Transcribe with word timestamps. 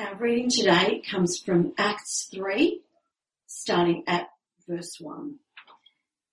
Our 0.00 0.14
reading 0.14 0.48
today 0.48 1.02
comes 1.10 1.38
from 1.38 1.74
Acts 1.76 2.26
3, 2.32 2.80
starting 3.46 4.02
at 4.06 4.30
verse 4.66 4.96
1. 4.98 5.34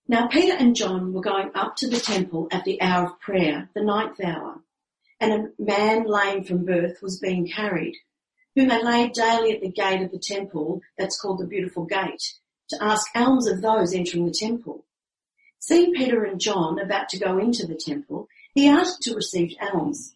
Now 0.07 0.27
Peter 0.27 0.55
and 0.57 0.73
John 0.73 1.11
were 1.11 1.19
going 1.19 1.51
up 1.53 1.75
to 1.77 1.89
the 1.89 1.99
temple 1.99 2.47
at 2.49 2.63
the 2.63 2.81
hour 2.81 3.07
of 3.07 3.19
prayer, 3.19 3.67
the 3.75 3.83
ninth 3.83 4.23
hour, 4.23 4.61
and 5.19 5.33
a 5.33 5.61
man 5.61 6.05
lame 6.05 6.45
from 6.45 6.63
birth 6.63 6.99
was 7.01 7.19
being 7.19 7.45
carried, 7.45 7.97
whom 8.55 8.69
they 8.69 8.81
laid 8.81 9.11
daily 9.11 9.51
at 9.51 9.59
the 9.59 9.69
gate 9.69 10.01
of 10.01 10.11
the 10.11 10.19
temple 10.19 10.79
that's 10.97 11.19
called 11.19 11.39
the 11.39 11.45
Beautiful 11.45 11.83
Gate, 11.83 12.35
to 12.69 12.81
ask 12.81 13.07
alms 13.15 13.49
of 13.49 13.61
those 13.61 13.93
entering 13.93 14.27
the 14.27 14.31
temple. 14.31 14.85
Seeing 15.59 15.93
Peter 15.93 16.23
and 16.23 16.39
John 16.39 16.79
about 16.79 17.09
to 17.09 17.19
go 17.19 17.37
into 17.37 17.67
the 17.67 17.75
temple, 17.75 18.29
he 18.53 18.69
asked 18.69 19.01
to 19.01 19.13
receive 19.13 19.57
alms. 19.59 20.15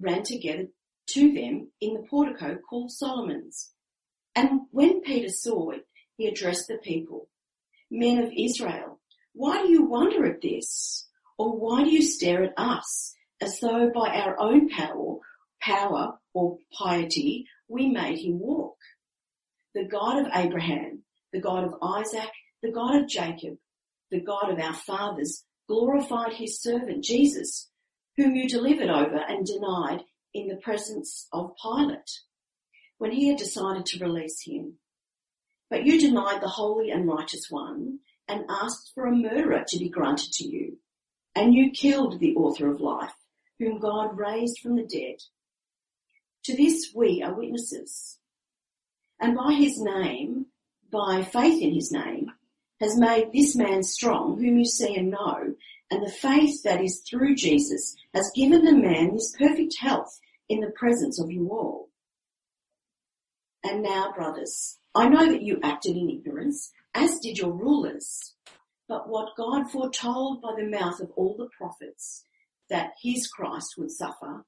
ran 0.00 0.22
together 0.22 0.66
to 1.10 1.32
them 1.32 1.70
in 1.80 1.94
the 1.94 2.06
portico 2.08 2.56
called 2.68 2.90
Solomon's. 2.90 3.72
And 4.34 4.62
when 4.70 5.00
Peter 5.02 5.28
saw 5.28 5.70
it, 5.70 5.86
he 6.16 6.26
addressed 6.26 6.68
the 6.68 6.78
people, 6.78 7.28
Men 7.90 8.18
of 8.22 8.32
Israel, 8.36 9.00
why 9.32 9.62
do 9.62 9.68
you 9.70 9.84
wonder 9.84 10.26
at 10.26 10.40
this? 10.40 11.08
Or 11.38 11.56
why 11.56 11.84
do 11.84 11.90
you 11.90 12.02
stare 12.02 12.44
at 12.44 12.52
us 12.56 13.14
as 13.40 13.58
though 13.60 13.90
by 13.94 14.10
our 14.10 14.38
own 14.38 14.68
power, 14.68 15.16
power 15.60 16.18
or 16.34 16.58
piety 16.72 17.46
we 17.68 17.88
made 17.88 18.18
him 18.18 18.38
walk? 18.38 18.76
The 19.74 19.84
God 19.84 20.18
of 20.18 20.32
Abraham, 20.34 21.02
the 21.32 21.40
God 21.40 21.64
of 21.64 21.74
Isaac, 21.82 22.30
the 22.62 22.72
God 22.72 22.96
of 22.96 23.08
Jacob, 23.08 23.56
the 24.10 24.20
God 24.20 24.50
of 24.50 24.58
our 24.58 24.74
fathers 24.74 25.44
glorified 25.68 26.34
his 26.34 26.60
servant 26.60 27.04
Jesus, 27.04 27.70
whom 28.16 28.34
you 28.34 28.48
delivered 28.48 28.90
over 28.90 29.16
and 29.16 29.46
denied 29.46 30.04
in 30.34 30.48
the 30.48 30.56
presence 30.56 31.26
of 31.32 31.54
Pilate 31.62 32.20
when 32.98 33.12
he 33.12 33.28
had 33.28 33.38
decided 33.38 33.86
to 33.86 34.04
release 34.04 34.42
him. 34.44 34.74
But 35.70 35.86
you 35.86 35.98
denied 35.98 36.42
the 36.42 36.48
holy 36.48 36.90
and 36.90 37.06
righteous 37.06 37.46
one 37.48 38.00
and 38.28 38.44
asked 38.48 38.92
for 38.94 39.06
a 39.06 39.14
murderer 39.14 39.64
to 39.66 39.78
be 39.78 39.88
granted 39.88 40.32
to 40.32 40.44
you. 40.46 40.78
And 41.34 41.54
you 41.54 41.70
killed 41.70 42.18
the 42.18 42.34
author 42.34 42.70
of 42.70 42.80
life, 42.80 43.14
whom 43.58 43.78
God 43.78 44.18
raised 44.18 44.58
from 44.60 44.76
the 44.76 44.84
dead. 44.84 45.16
To 46.44 46.56
this 46.56 46.92
we 46.94 47.22
are 47.22 47.34
witnesses. 47.34 48.18
And 49.20 49.36
by 49.36 49.52
his 49.52 49.80
name, 49.80 50.46
by 50.90 51.22
faith 51.22 51.62
in 51.62 51.74
his 51.74 51.92
name, 51.92 52.32
has 52.80 52.98
made 52.98 53.32
this 53.32 53.54
man 53.54 53.82
strong, 53.82 54.38
whom 54.38 54.58
you 54.58 54.64
see 54.64 54.96
and 54.96 55.10
know, 55.10 55.54
and 55.90 56.02
the 56.02 56.10
faith 56.10 56.62
that 56.62 56.82
is 56.82 57.02
through 57.08 57.34
Jesus 57.34 57.96
has 58.14 58.30
given 58.34 58.64
the 58.64 58.72
man 58.72 59.14
this 59.14 59.34
perfect 59.36 59.76
health 59.80 60.20
in 60.48 60.60
the 60.60 60.70
presence 60.70 61.20
of 61.20 61.30
you 61.30 61.48
all. 61.50 61.88
And 63.64 63.82
now, 63.82 64.12
brothers, 64.12 64.78
I 64.94 65.08
know 65.08 65.26
that 65.26 65.42
you 65.42 65.58
acted 65.62 65.96
in 65.96 66.10
ignorance, 66.10 66.72
as 66.94 67.18
did 67.18 67.38
your 67.38 67.52
rulers. 67.52 68.34
But 68.88 69.08
what 69.08 69.36
God 69.36 69.70
foretold 69.70 70.42
by 70.42 70.54
the 70.56 70.68
mouth 70.68 71.00
of 71.00 71.10
all 71.16 71.36
the 71.36 71.48
prophets, 71.56 72.24
that 72.68 72.92
his 73.02 73.28
Christ 73.28 73.74
would 73.78 73.90
suffer, 73.90 74.44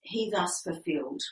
he 0.00 0.30
thus 0.30 0.62
fulfilled. 0.62 1.22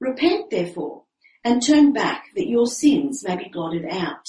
Repent 0.00 0.50
therefore, 0.50 1.04
and 1.44 1.62
turn 1.62 1.92
back 1.92 2.26
that 2.34 2.48
your 2.48 2.66
sins 2.66 3.24
may 3.26 3.36
be 3.36 3.48
blotted 3.52 3.86
out 3.88 4.28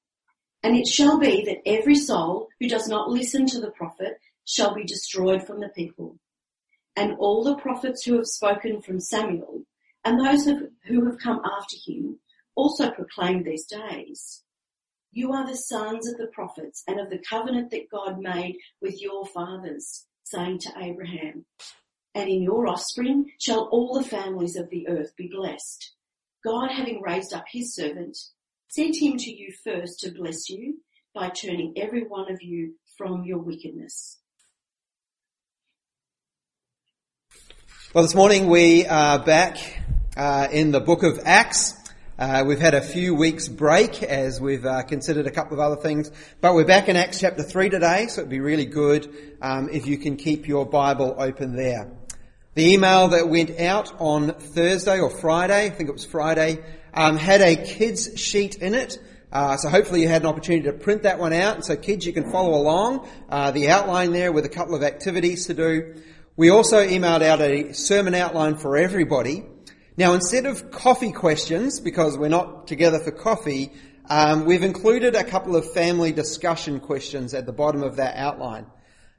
And 0.63 0.77
it 0.77 0.87
shall 0.87 1.17
be 1.19 1.43
that 1.45 1.67
every 1.67 1.95
soul 1.95 2.49
who 2.59 2.67
does 2.67 2.87
not 2.87 3.09
listen 3.09 3.45
to 3.47 3.59
the 3.59 3.71
prophet 3.71 4.19
shall 4.45 4.73
be 4.75 4.83
destroyed 4.83 5.45
from 5.45 5.59
the 5.59 5.69
people. 5.69 6.17
And 6.95 7.15
all 7.17 7.43
the 7.43 7.55
prophets 7.55 8.03
who 8.03 8.15
have 8.17 8.27
spoken 8.27 8.81
from 8.81 8.99
Samuel 8.99 9.63
and 10.03 10.19
those 10.19 10.45
who 10.45 11.05
have 11.05 11.19
come 11.19 11.41
after 11.45 11.77
him 11.85 12.19
also 12.55 12.91
proclaim 12.91 13.43
these 13.43 13.65
days. 13.65 14.43
You 15.11 15.33
are 15.33 15.45
the 15.45 15.57
sons 15.57 16.07
of 16.07 16.17
the 16.17 16.27
prophets 16.27 16.83
and 16.87 16.99
of 16.99 17.09
the 17.09 17.19
covenant 17.29 17.71
that 17.71 17.89
God 17.89 18.19
made 18.19 18.57
with 18.81 19.01
your 19.01 19.25
fathers, 19.25 20.05
saying 20.23 20.59
to 20.59 20.73
Abraham, 20.77 21.45
and 22.13 22.29
in 22.29 22.41
your 22.41 22.67
offspring 22.67 23.31
shall 23.39 23.67
all 23.71 23.97
the 23.97 24.07
families 24.07 24.55
of 24.55 24.69
the 24.69 24.87
earth 24.87 25.15
be 25.15 25.27
blessed. 25.27 25.93
God 26.43 26.71
having 26.71 27.01
raised 27.01 27.33
up 27.33 27.45
his 27.51 27.75
servant, 27.75 28.17
sent 28.71 28.95
him 28.95 29.17
to 29.17 29.29
you 29.29 29.51
first 29.65 29.99
to 29.99 30.09
bless 30.11 30.49
you 30.49 30.77
by 31.13 31.27
turning 31.27 31.73
every 31.75 32.03
one 32.03 32.31
of 32.31 32.41
you 32.41 32.73
from 32.97 33.25
your 33.25 33.37
wickedness. 33.37 34.17
Well, 37.93 38.05
this 38.05 38.15
morning 38.15 38.47
we 38.47 38.85
are 38.85 39.19
back 39.19 39.57
uh, 40.15 40.47
in 40.53 40.71
the 40.71 40.79
book 40.79 41.03
of 41.03 41.19
Acts. 41.25 41.73
Uh, 42.17 42.45
we've 42.47 42.61
had 42.61 42.73
a 42.73 42.81
few 42.81 43.13
weeks 43.13 43.49
break 43.49 44.03
as 44.03 44.39
we've 44.39 44.65
uh, 44.65 44.83
considered 44.83 45.27
a 45.27 45.31
couple 45.31 45.51
of 45.51 45.59
other 45.59 45.75
things, 45.81 46.09
but 46.39 46.53
we're 46.53 46.63
back 46.63 46.87
in 46.87 46.95
Acts 46.95 47.19
chapter 47.19 47.43
3 47.43 47.69
today, 47.69 48.07
so 48.07 48.21
it'd 48.21 48.29
be 48.29 48.39
really 48.39 48.65
good 48.65 49.35
um, 49.41 49.67
if 49.69 49.85
you 49.85 49.97
can 49.97 50.15
keep 50.15 50.47
your 50.47 50.65
Bible 50.65 51.15
open 51.17 51.57
there. 51.57 51.91
The 52.53 52.71
email 52.73 53.09
that 53.09 53.27
went 53.27 53.59
out 53.59 53.93
on 53.99 54.33
Thursday 54.33 55.01
or 55.01 55.09
Friday, 55.09 55.65
I 55.65 55.69
think 55.71 55.89
it 55.89 55.93
was 55.93 56.05
Friday, 56.05 56.63
um, 56.93 57.17
had 57.17 57.41
a 57.41 57.55
kids 57.55 58.19
sheet 58.19 58.55
in 58.55 58.73
it. 58.73 58.99
Uh, 59.31 59.55
so 59.55 59.69
hopefully 59.69 60.01
you 60.01 60.07
had 60.07 60.23
an 60.23 60.27
opportunity 60.27 60.65
to 60.65 60.73
print 60.73 61.03
that 61.03 61.17
one 61.17 61.33
out. 61.33 61.55
And 61.55 61.65
so 61.65 61.75
kids, 61.75 62.05
you 62.05 62.13
can 62.13 62.31
follow 62.31 62.53
along. 62.53 63.07
Uh, 63.29 63.51
the 63.51 63.69
outline 63.69 64.11
there 64.11 64.31
with 64.31 64.45
a 64.45 64.49
couple 64.49 64.75
of 64.75 64.83
activities 64.83 65.47
to 65.47 65.53
do. 65.53 65.95
We 66.35 66.49
also 66.49 66.85
emailed 66.85 67.21
out 67.21 67.41
a 67.41 67.73
sermon 67.73 68.15
outline 68.15 68.55
for 68.55 68.77
everybody. 68.77 69.45
Now 69.97 70.13
instead 70.13 70.45
of 70.45 70.71
coffee 70.71 71.11
questions, 71.11 71.79
because 71.79 72.17
we're 72.17 72.29
not 72.29 72.67
together 72.67 72.99
for 72.99 73.11
coffee, 73.11 73.71
um, 74.09 74.45
we've 74.45 74.63
included 74.63 75.15
a 75.15 75.23
couple 75.23 75.55
of 75.55 75.71
family 75.73 76.11
discussion 76.11 76.79
questions 76.79 77.33
at 77.33 77.45
the 77.45 77.53
bottom 77.53 77.83
of 77.83 77.97
that 77.97 78.15
outline. 78.15 78.65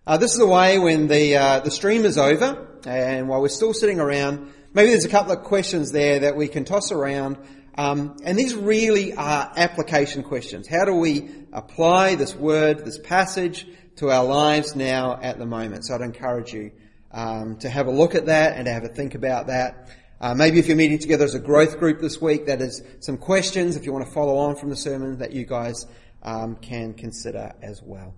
Uh, 0.06 0.16
this 0.16 0.34
is 0.34 0.40
a 0.40 0.46
way 0.46 0.78
when 0.78 1.06
the 1.06 1.36
uh, 1.36 1.60
the 1.60 1.70
stream 1.70 2.04
is 2.04 2.18
over 2.18 2.66
and 2.84 3.28
while 3.28 3.40
we're 3.40 3.48
still 3.48 3.72
sitting 3.72 4.00
around, 4.00 4.52
maybe 4.74 4.90
there's 4.90 5.04
a 5.04 5.08
couple 5.08 5.32
of 5.32 5.44
questions 5.44 5.92
there 5.92 6.20
that 6.20 6.36
we 6.36 6.48
can 6.48 6.64
toss 6.64 6.90
around 6.90 7.38
um, 7.76 8.16
and 8.24 8.38
these 8.38 8.54
really 8.54 9.14
are 9.14 9.52
application 9.56 10.22
questions. 10.22 10.68
How 10.68 10.84
do 10.84 10.94
we 10.94 11.30
apply 11.52 12.16
this 12.16 12.34
word, 12.34 12.84
this 12.84 12.98
passage, 12.98 13.66
to 13.96 14.10
our 14.10 14.24
lives 14.24 14.76
now 14.76 15.18
at 15.22 15.38
the 15.38 15.46
moment? 15.46 15.86
So 15.86 15.94
I'd 15.94 16.02
encourage 16.02 16.52
you 16.52 16.72
um, 17.10 17.56
to 17.58 17.70
have 17.70 17.86
a 17.86 17.90
look 17.90 18.14
at 18.14 18.26
that 18.26 18.56
and 18.56 18.66
to 18.66 18.72
have 18.72 18.84
a 18.84 18.88
think 18.88 19.14
about 19.14 19.46
that. 19.46 19.88
Uh, 20.20 20.34
maybe 20.34 20.58
if 20.58 20.68
you're 20.68 20.76
meeting 20.76 20.98
together 20.98 21.24
as 21.24 21.34
a 21.34 21.40
growth 21.40 21.78
group 21.78 22.00
this 22.00 22.20
week, 22.20 22.46
that 22.46 22.60
is 22.60 22.82
some 23.00 23.16
questions 23.16 23.76
if 23.76 23.84
you 23.84 23.92
want 23.92 24.06
to 24.06 24.12
follow 24.12 24.36
on 24.36 24.54
from 24.54 24.68
the 24.68 24.76
sermon 24.76 25.18
that 25.18 25.32
you 25.32 25.44
guys 25.44 25.86
um, 26.22 26.56
can 26.56 26.94
consider 26.94 27.52
as 27.62 27.82
well. 27.82 28.14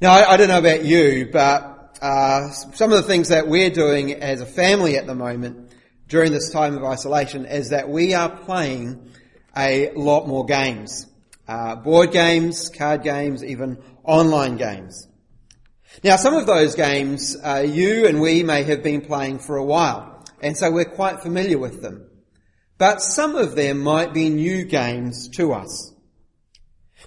Now, 0.00 0.12
I, 0.12 0.32
I 0.32 0.36
don't 0.36 0.48
know 0.48 0.58
about 0.58 0.84
you, 0.84 1.28
but 1.32 1.98
uh, 2.00 2.50
some 2.50 2.92
of 2.92 2.98
the 2.98 3.08
things 3.08 3.28
that 3.28 3.48
we're 3.48 3.70
doing 3.70 4.14
as 4.14 4.40
a 4.40 4.46
family 4.46 4.96
at 4.96 5.06
the 5.06 5.14
moment 5.14 5.65
during 6.08 6.32
this 6.32 6.50
time 6.50 6.76
of 6.76 6.84
isolation 6.84 7.46
is 7.46 7.70
that 7.70 7.88
we 7.88 8.14
are 8.14 8.28
playing 8.28 9.10
a 9.56 9.90
lot 9.92 10.26
more 10.26 10.44
games. 10.44 11.06
Uh, 11.48 11.76
board 11.76 12.12
games, 12.12 12.68
card 12.68 13.02
games, 13.02 13.44
even 13.44 13.78
online 14.04 14.56
games. 14.56 15.08
Now, 16.02 16.16
some 16.16 16.34
of 16.34 16.46
those 16.46 16.74
games 16.74 17.36
uh, 17.42 17.64
you 17.66 18.06
and 18.06 18.20
we 18.20 18.42
may 18.42 18.64
have 18.64 18.82
been 18.82 19.00
playing 19.00 19.38
for 19.38 19.56
a 19.56 19.64
while, 19.64 20.24
and 20.42 20.56
so 20.56 20.70
we're 20.70 20.84
quite 20.84 21.20
familiar 21.20 21.58
with 21.58 21.82
them. 21.82 22.08
But 22.78 23.00
some 23.00 23.36
of 23.36 23.54
them 23.54 23.80
might 23.80 24.12
be 24.12 24.28
new 24.28 24.64
games 24.64 25.28
to 25.30 25.54
us. 25.54 25.94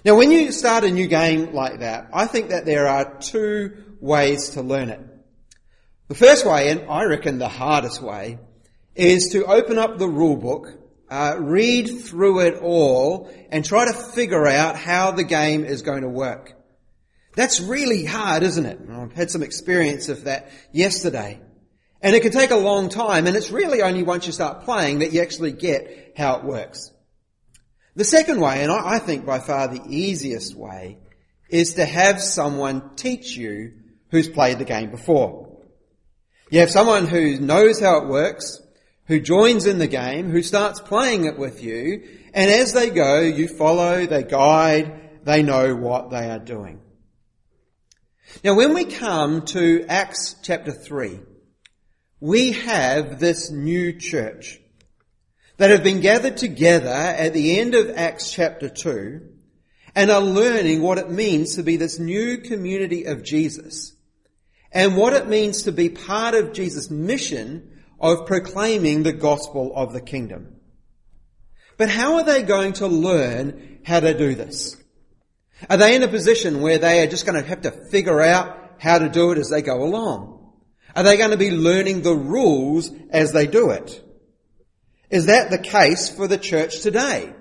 Now, 0.04 0.16
when 0.16 0.30
you 0.30 0.50
start 0.50 0.84
a 0.84 0.90
new 0.90 1.06
game 1.06 1.52
like 1.52 1.80
that, 1.80 2.08
I 2.12 2.26
think 2.26 2.48
that 2.48 2.64
there 2.64 2.88
are 2.88 3.18
two 3.18 3.76
ways 4.00 4.50
to 4.50 4.62
learn 4.62 4.88
it. 4.88 5.00
The 6.08 6.14
first 6.14 6.46
way, 6.46 6.70
and 6.70 6.90
I 6.90 7.04
reckon 7.04 7.38
the 7.38 7.48
hardest 7.48 8.02
way, 8.02 8.38
is 8.94 9.30
to 9.32 9.44
open 9.44 9.78
up 9.78 9.98
the 9.98 10.08
rule 10.08 10.36
book, 10.36 10.68
uh, 11.08 11.36
read 11.38 11.86
through 11.88 12.40
it 12.40 12.60
all, 12.62 13.30
and 13.50 13.64
try 13.64 13.84
to 13.86 13.92
figure 13.92 14.46
out 14.46 14.76
how 14.76 15.10
the 15.10 15.24
game 15.24 15.64
is 15.64 15.82
going 15.82 16.02
to 16.02 16.08
work. 16.08 16.54
That's 17.36 17.60
really 17.60 18.04
hard, 18.04 18.42
isn't 18.42 18.66
it? 18.66 18.80
I've 18.90 19.12
had 19.12 19.30
some 19.30 19.42
experience 19.42 20.08
of 20.08 20.24
that 20.24 20.50
yesterday. 20.72 21.40
And 22.02 22.16
it 22.16 22.22
can 22.22 22.32
take 22.32 22.50
a 22.50 22.56
long 22.56 22.88
time, 22.88 23.26
and 23.26 23.36
it's 23.36 23.50
really 23.50 23.82
only 23.82 24.02
once 24.02 24.26
you 24.26 24.32
start 24.32 24.64
playing 24.64 25.00
that 25.00 25.12
you 25.12 25.20
actually 25.20 25.52
get 25.52 26.14
how 26.16 26.36
it 26.36 26.44
works. 26.44 26.90
The 27.94 28.04
second 28.04 28.40
way, 28.40 28.62
and 28.62 28.72
I 28.72 28.98
think 28.98 29.26
by 29.26 29.38
far 29.38 29.68
the 29.68 29.82
easiest 29.86 30.54
way, 30.54 30.98
is 31.50 31.74
to 31.74 31.84
have 31.84 32.22
someone 32.22 32.94
teach 32.96 33.36
you 33.36 33.72
who's 34.10 34.28
played 34.28 34.58
the 34.58 34.64
game 34.64 34.90
before. 34.90 35.58
You 36.50 36.60
have 36.60 36.70
someone 36.70 37.06
who 37.06 37.38
knows 37.38 37.80
how 37.80 37.98
it 37.98 38.08
works, 38.08 38.60
who 39.10 39.18
joins 39.18 39.66
in 39.66 39.78
the 39.78 39.88
game, 39.88 40.30
who 40.30 40.40
starts 40.40 40.78
playing 40.78 41.24
it 41.24 41.36
with 41.36 41.64
you, 41.64 42.08
and 42.32 42.48
as 42.48 42.72
they 42.72 42.90
go, 42.90 43.18
you 43.18 43.48
follow, 43.48 44.06
they 44.06 44.22
guide, 44.22 45.24
they 45.24 45.42
know 45.42 45.74
what 45.74 46.10
they 46.10 46.30
are 46.30 46.38
doing. 46.38 46.80
Now 48.44 48.54
when 48.54 48.72
we 48.72 48.84
come 48.84 49.44
to 49.46 49.84
Acts 49.88 50.36
chapter 50.44 50.70
3, 50.70 51.18
we 52.20 52.52
have 52.52 53.18
this 53.18 53.50
new 53.50 53.98
church 53.98 54.60
that 55.56 55.70
have 55.70 55.82
been 55.82 56.00
gathered 56.00 56.36
together 56.36 56.88
at 56.88 57.32
the 57.32 57.58
end 57.58 57.74
of 57.74 57.90
Acts 57.96 58.30
chapter 58.30 58.68
2 58.68 59.22
and 59.96 60.12
are 60.12 60.20
learning 60.20 60.82
what 60.82 60.98
it 60.98 61.10
means 61.10 61.56
to 61.56 61.64
be 61.64 61.76
this 61.76 61.98
new 61.98 62.38
community 62.38 63.06
of 63.06 63.24
Jesus 63.24 63.92
and 64.70 64.96
what 64.96 65.14
it 65.14 65.26
means 65.26 65.64
to 65.64 65.72
be 65.72 65.88
part 65.88 66.36
of 66.36 66.52
Jesus' 66.52 66.92
mission 66.92 67.78
of 68.00 68.26
proclaiming 68.26 69.02
the 69.02 69.12
gospel 69.12 69.72
of 69.74 69.92
the 69.92 70.00
kingdom. 70.00 70.56
But 71.76 71.90
how 71.90 72.16
are 72.16 72.24
they 72.24 72.42
going 72.42 72.74
to 72.74 72.86
learn 72.86 73.80
how 73.84 74.00
to 74.00 74.16
do 74.16 74.34
this? 74.34 74.76
Are 75.68 75.76
they 75.76 75.94
in 75.94 76.02
a 76.02 76.08
position 76.08 76.62
where 76.62 76.78
they 76.78 77.02
are 77.02 77.06
just 77.06 77.26
going 77.26 77.40
to 77.40 77.48
have 77.48 77.62
to 77.62 77.70
figure 77.70 78.20
out 78.20 78.74
how 78.78 78.98
to 78.98 79.08
do 79.08 79.30
it 79.32 79.38
as 79.38 79.50
they 79.50 79.62
go 79.62 79.82
along? 79.82 80.52
Are 80.96 81.02
they 81.02 81.16
going 81.16 81.30
to 81.30 81.36
be 81.36 81.50
learning 81.50 82.02
the 82.02 82.14
rules 82.14 82.90
as 83.10 83.32
they 83.32 83.46
do 83.46 83.70
it? 83.70 84.02
Is 85.10 85.26
that 85.26 85.50
the 85.50 85.58
case 85.58 86.08
for 86.08 86.26
the 86.26 86.38
church 86.38 86.80
today? 86.80 87.34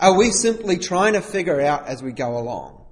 Are 0.00 0.16
we 0.16 0.30
simply 0.30 0.78
trying 0.78 1.12
to 1.12 1.20
figure 1.20 1.60
out 1.60 1.86
as 1.86 2.02
we 2.02 2.12
go 2.12 2.38
along? 2.38 2.84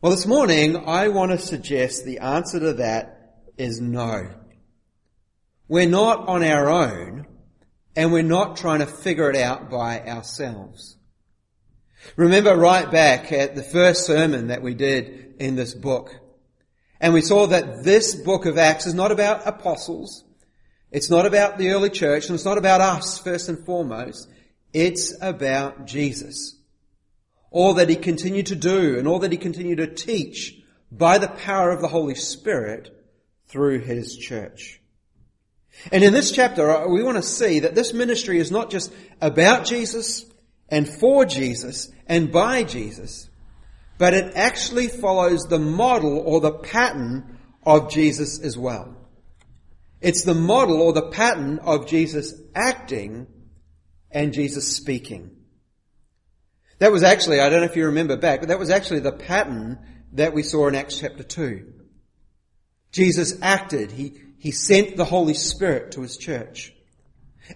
Well, 0.00 0.12
this 0.12 0.26
morning 0.26 0.76
I 0.76 1.08
want 1.08 1.32
to 1.32 1.38
suggest 1.38 2.04
the 2.04 2.18
answer 2.18 2.60
to 2.60 2.72
that 2.74 3.42
is 3.56 3.80
no. 3.80 4.30
We're 5.68 5.88
not 5.88 6.28
on 6.28 6.44
our 6.44 6.68
own 6.68 7.26
and 7.96 8.12
we're 8.12 8.22
not 8.22 8.56
trying 8.56 8.80
to 8.80 8.86
figure 8.86 9.30
it 9.30 9.36
out 9.36 9.70
by 9.70 10.00
ourselves. 10.00 10.96
Remember 12.14 12.54
right 12.54 12.88
back 12.90 13.32
at 13.32 13.56
the 13.56 13.62
first 13.62 14.06
sermon 14.06 14.48
that 14.48 14.62
we 14.62 14.74
did 14.74 15.34
in 15.40 15.56
this 15.56 15.74
book. 15.74 16.14
And 17.00 17.12
we 17.12 17.20
saw 17.20 17.46
that 17.48 17.82
this 17.82 18.14
book 18.14 18.46
of 18.46 18.58
Acts 18.58 18.86
is 18.86 18.94
not 18.94 19.10
about 19.10 19.46
apostles. 19.46 20.24
It's 20.92 21.10
not 21.10 21.26
about 21.26 21.58
the 21.58 21.70
early 21.70 21.90
church 21.90 22.26
and 22.26 22.34
it's 22.34 22.44
not 22.44 22.58
about 22.58 22.80
us 22.80 23.18
first 23.18 23.48
and 23.48 23.64
foremost. 23.64 24.28
It's 24.72 25.14
about 25.20 25.86
Jesus. 25.86 26.54
All 27.50 27.74
that 27.74 27.88
he 27.88 27.96
continued 27.96 28.46
to 28.46 28.56
do 28.56 28.98
and 28.98 29.08
all 29.08 29.18
that 29.20 29.32
he 29.32 29.38
continued 29.38 29.78
to 29.78 29.86
teach 29.88 30.60
by 30.92 31.18
the 31.18 31.28
power 31.28 31.70
of 31.70 31.80
the 31.80 31.88
Holy 31.88 32.14
Spirit 32.14 32.92
through 33.48 33.80
his 33.80 34.16
church. 34.16 34.80
And 35.92 36.02
in 36.02 36.12
this 36.12 36.32
chapter, 36.32 36.70
uh, 36.70 36.88
we 36.88 37.02
want 37.02 37.16
to 37.16 37.22
see 37.22 37.60
that 37.60 37.74
this 37.74 37.92
ministry 37.92 38.38
is 38.38 38.50
not 38.50 38.70
just 38.70 38.92
about 39.20 39.64
Jesus 39.64 40.24
and 40.68 40.88
for 40.88 41.24
Jesus 41.24 41.90
and 42.06 42.32
by 42.32 42.64
Jesus, 42.64 43.28
but 43.98 44.14
it 44.14 44.32
actually 44.34 44.88
follows 44.88 45.44
the 45.44 45.58
model 45.58 46.18
or 46.18 46.40
the 46.40 46.52
pattern 46.52 47.38
of 47.62 47.90
Jesus 47.90 48.40
as 48.40 48.58
well. 48.58 48.96
It's 50.00 50.24
the 50.24 50.34
model 50.34 50.82
or 50.82 50.92
the 50.92 51.10
pattern 51.10 51.58
of 51.60 51.86
Jesus 51.86 52.34
acting 52.54 53.26
and 54.10 54.32
Jesus 54.32 54.76
speaking. 54.76 55.30
That 56.78 56.92
was 56.92 57.02
actually, 57.02 57.40
I 57.40 57.48
don't 57.48 57.60
know 57.60 57.66
if 57.66 57.76
you 57.76 57.86
remember 57.86 58.16
back, 58.16 58.40
but 58.40 58.48
that 58.50 58.58
was 58.58 58.70
actually 58.70 59.00
the 59.00 59.12
pattern 59.12 59.78
that 60.12 60.34
we 60.34 60.42
saw 60.42 60.68
in 60.68 60.74
Acts 60.74 60.98
chapter 60.98 61.22
2. 61.22 61.72
Jesus 62.92 63.38
acted. 63.40 63.90
He, 63.90 64.14
he 64.46 64.52
sent 64.52 64.96
the 64.96 65.04
Holy 65.04 65.34
Spirit 65.34 65.90
to 65.90 66.02
his 66.02 66.16
church. 66.16 66.72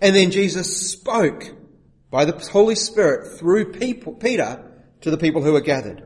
And 0.03 0.13
then 0.13 0.33
Jesus 0.33 0.91
spoke 0.91 1.55
by 2.11 2.25
the 2.25 2.37
Holy 2.49 2.75
Spirit 2.75 3.39
through 3.39 3.71
people, 3.71 4.13
Peter 4.13 4.69
to 5.03 5.11
the 5.13 5.17
people 5.17 5.41
who 5.41 5.53
were 5.53 5.61
gathered. 5.61 6.03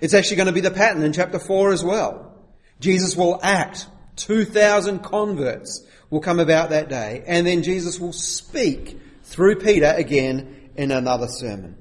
It's 0.00 0.14
actually 0.14 0.36
going 0.36 0.46
to 0.46 0.52
be 0.52 0.60
the 0.60 0.70
pattern 0.70 1.02
in 1.02 1.12
chapter 1.12 1.40
4 1.40 1.72
as 1.72 1.82
well. 1.82 2.32
Jesus 2.78 3.16
will 3.16 3.40
act 3.42 3.88
2,000 4.14 5.00
converts 5.00 5.84
will 6.10 6.20
come 6.20 6.38
about 6.38 6.70
that 6.70 6.88
day. 6.88 7.24
And 7.26 7.44
then 7.44 7.64
Jesus 7.64 7.98
will 7.98 8.12
speak 8.12 9.00
through 9.24 9.56
Peter 9.56 9.92
again 9.96 10.70
in 10.76 10.92
another 10.92 11.26
sermon. 11.26 11.76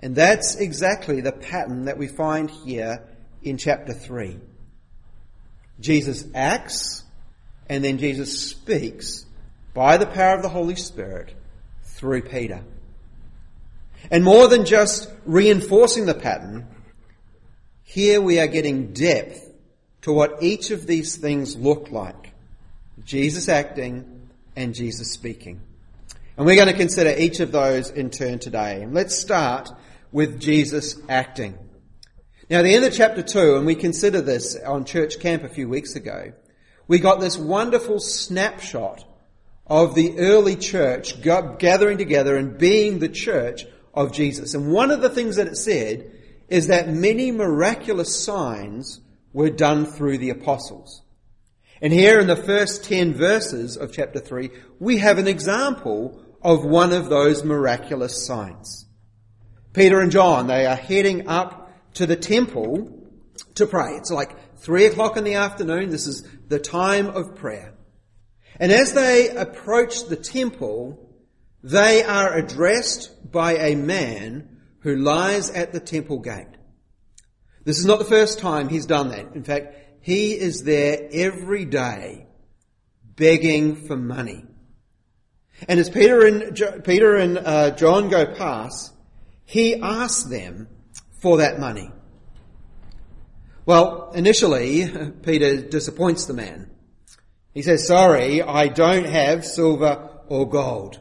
And 0.00 0.14
that's 0.14 0.56
exactly 0.56 1.22
the 1.22 1.32
pattern 1.32 1.86
that 1.86 1.96
we 1.96 2.06
find 2.06 2.50
here 2.50 3.02
in 3.42 3.56
chapter 3.56 3.94
3. 3.94 4.40
Jesus 5.80 6.24
acts, 6.34 7.04
and 7.68 7.84
then 7.84 7.98
Jesus 7.98 8.50
speaks 8.50 9.26
by 9.74 9.96
the 9.96 10.06
power 10.06 10.34
of 10.34 10.42
the 10.42 10.48
Holy 10.48 10.76
Spirit 10.76 11.34
through 11.82 12.22
Peter. 12.22 12.62
And 14.10 14.24
more 14.24 14.48
than 14.48 14.64
just 14.64 15.10
reinforcing 15.24 16.06
the 16.06 16.14
pattern, 16.14 16.66
here 17.84 18.20
we 18.20 18.38
are 18.38 18.46
getting 18.46 18.92
depth 18.92 19.52
to 20.02 20.12
what 20.12 20.42
each 20.42 20.70
of 20.70 20.86
these 20.86 21.16
things 21.16 21.56
look 21.56 21.90
like. 21.90 22.32
Jesus 23.04 23.48
acting 23.48 24.28
and 24.54 24.74
Jesus 24.74 25.12
speaking. 25.12 25.60
And 26.36 26.46
we're 26.46 26.56
going 26.56 26.68
to 26.68 26.74
consider 26.74 27.14
each 27.16 27.40
of 27.40 27.52
those 27.52 27.90
in 27.90 28.10
turn 28.10 28.38
today. 28.38 28.86
Let's 28.90 29.18
start 29.18 29.70
with 30.12 30.40
Jesus 30.40 30.96
acting. 31.08 31.58
Now, 32.48 32.58
at 32.58 32.62
the 32.62 32.74
end 32.74 32.84
of 32.84 32.94
chapter 32.94 33.22
2, 33.22 33.56
and 33.56 33.66
we 33.66 33.74
considered 33.74 34.24
this 34.24 34.56
on 34.64 34.84
church 34.84 35.18
camp 35.18 35.42
a 35.42 35.48
few 35.48 35.68
weeks 35.68 35.96
ago, 35.96 36.32
we 36.86 37.00
got 37.00 37.18
this 37.18 37.36
wonderful 37.36 37.98
snapshot 37.98 39.04
of 39.66 39.96
the 39.96 40.16
early 40.18 40.54
church 40.54 41.20
gathering 41.22 41.98
together 41.98 42.36
and 42.36 42.56
being 42.56 43.00
the 43.00 43.08
church 43.08 43.64
of 43.92 44.12
Jesus. 44.12 44.54
And 44.54 44.70
one 44.70 44.92
of 44.92 45.00
the 45.00 45.10
things 45.10 45.36
that 45.36 45.48
it 45.48 45.56
said 45.56 46.12
is 46.48 46.68
that 46.68 46.88
many 46.88 47.32
miraculous 47.32 48.24
signs 48.24 49.00
were 49.32 49.50
done 49.50 49.84
through 49.84 50.18
the 50.18 50.30
apostles. 50.30 51.02
And 51.82 51.92
here 51.92 52.20
in 52.20 52.28
the 52.28 52.36
first 52.36 52.84
10 52.84 53.14
verses 53.14 53.76
of 53.76 53.92
chapter 53.92 54.20
3, 54.20 54.50
we 54.78 54.98
have 54.98 55.18
an 55.18 55.26
example 55.26 56.22
of 56.42 56.64
one 56.64 56.92
of 56.92 57.08
those 57.08 57.42
miraculous 57.42 58.24
signs. 58.24 58.86
Peter 59.72 59.98
and 59.98 60.12
John, 60.12 60.46
they 60.46 60.64
are 60.64 60.76
heading 60.76 61.26
up 61.26 61.65
to 61.96 62.06
the 62.06 62.16
temple 62.16 63.10
to 63.54 63.66
pray. 63.66 63.96
It's 63.96 64.10
like 64.10 64.58
three 64.58 64.86
o'clock 64.86 65.16
in 65.16 65.24
the 65.24 65.34
afternoon. 65.34 65.90
This 65.90 66.06
is 66.06 66.26
the 66.48 66.58
time 66.58 67.08
of 67.08 67.36
prayer. 67.36 67.74
And 68.58 68.72
as 68.72 68.92
they 68.92 69.28
approach 69.28 70.04
the 70.04 70.16
temple, 70.16 71.14
they 71.62 72.02
are 72.02 72.34
addressed 72.34 73.30
by 73.30 73.56
a 73.56 73.74
man 73.74 74.60
who 74.80 74.96
lies 74.96 75.50
at 75.50 75.72
the 75.72 75.80
temple 75.80 76.20
gate. 76.20 76.46
This 77.64 77.78
is 77.78 77.86
not 77.86 77.98
the 77.98 78.04
first 78.04 78.38
time 78.38 78.68
he's 78.68 78.86
done 78.86 79.08
that. 79.08 79.34
In 79.34 79.42
fact, 79.42 79.74
he 80.00 80.32
is 80.32 80.62
there 80.62 81.08
every 81.10 81.64
day 81.64 82.26
begging 83.02 83.74
for 83.74 83.96
money. 83.96 84.44
And 85.66 85.80
as 85.80 85.90
Peter 85.90 86.26
and, 86.26 86.84
Peter 86.84 87.16
and 87.16 87.38
uh, 87.38 87.70
John 87.70 88.10
go 88.10 88.26
past, 88.26 88.92
he 89.44 89.74
asks 89.76 90.24
them 90.24 90.68
for 91.26 91.38
that 91.38 91.58
money. 91.58 91.90
Well, 93.64 94.12
initially, 94.14 94.88
Peter 95.24 95.60
disappoints 95.60 96.26
the 96.26 96.34
man. 96.34 96.70
He 97.52 97.62
says, 97.62 97.84
sorry, 97.84 98.40
I 98.42 98.68
don't 98.68 99.06
have 99.06 99.44
silver 99.44 100.08
or 100.28 100.48
gold. 100.48 101.00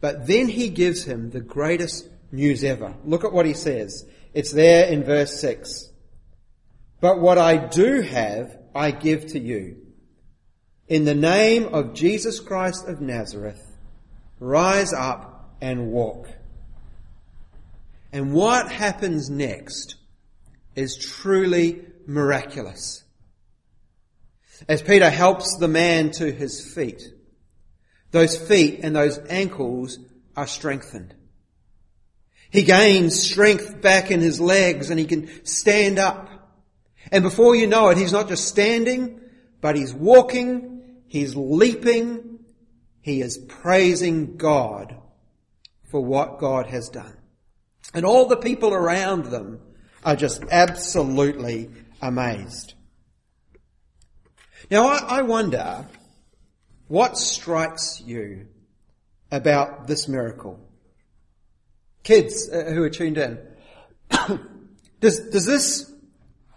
But 0.00 0.26
then 0.26 0.48
he 0.48 0.70
gives 0.70 1.04
him 1.04 1.28
the 1.28 1.42
greatest 1.42 2.08
news 2.32 2.64
ever. 2.64 2.94
Look 3.04 3.22
at 3.22 3.34
what 3.34 3.44
he 3.44 3.52
says. 3.52 4.06
It's 4.32 4.52
there 4.52 4.86
in 4.86 5.04
verse 5.04 5.38
6. 5.42 5.92
But 7.02 7.20
what 7.20 7.36
I 7.36 7.58
do 7.58 8.00
have, 8.00 8.58
I 8.74 8.92
give 8.92 9.26
to 9.32 9.38
you. 9.38 9.76
In 10.86 11.04
the 11.04 11.14
name 11.14 11.66
of 11.74 11.92
Jesus 11.92 12.40
Christ 12.40 12.88
of 12.88 13.02
Nazareth, 13.02 13.76
rise 14.40 14.94
up 14.94 15.54
and 15.60 15.92
walk. 15.92 16.30
And 18.12 18.32
what 18.32 18.72
happens 18.72 19.28
next 19.28 19.96
is 20.74 20.96
truly 20.96 21.84
miraculous. 22.06 23.04
As 24.68 24.82
Peter 24.82 25.10
helps 25.10 25.56
the 25.56 25.68
man 25.68 26.10
to 26.12 26.32
his 26.32 26.72
feet, 26.74 27.02
those 28.10 28.36
feet 28.36 28.80
and 28.82 28.96
those 28.96 29.18
ankles 29.28 29.98
are 30.36 30.46
strengthened. 30.46 31.14
He 32.50 32.62
gains 32.62 33.20
strength 33.20 33.82
back 33.82 34.10
in 34.10 34.20
his 34.20 34.40
legs 34.40 34.88
and 34.90 34.98
he 34.98 35.04
can 35.04 35.44
stand 35.44 35.98
up. 35.98 36.30
And 37.12 37.22
before 37.22 37.54
you 37.54 37.66
know 37.66 37.90
it, 37.90 37.98
he's 37.98 38.12
not 38.12 38.28
just 38.28 38.48
standing, 38.48 39.20
but 39.60 39.76
he's 39.76 39.92
walking, 39.92 40.82
he's 41.06 41.36
leaping, 41.36 42.38
he 43.02 43.20
is 43.20 43.36
praising 43.36 44.36
God 44.36 44.96
for 45.90 46.00
what 46.00 46.38
God 46.38 46.66
has 46.66 46.88
done. 46.88 47.17
And 47.94 48.04
all 48.04 48.26
the 48.26 48.36
people 48.36 48.74
around 48.74 49.26
them 49.26 49.60
are 50.04 50.16
just 50.16 50.42
absolutely 50.50 51.70
amazed. 52.00 52.74
Now 54.70 54.88
I, 54.88 55.18
I 55.18 55.22
wonder 55.22 55.86
what 56.88 57.16
strikes 57.16 58.02
you 58.04 58.46
about 59.30 59.86
this 59.86 60.08
miracle? 60.08 60.58
Kids 62.02 62.48
uh, 62.48 62.64
who 62.64 62.82
are 62.82 62.90
tuned 62.90 63.18
in, 63.18 63.38
does, 65.00 65.28
does 65.30 65.44
this 65.44 65.92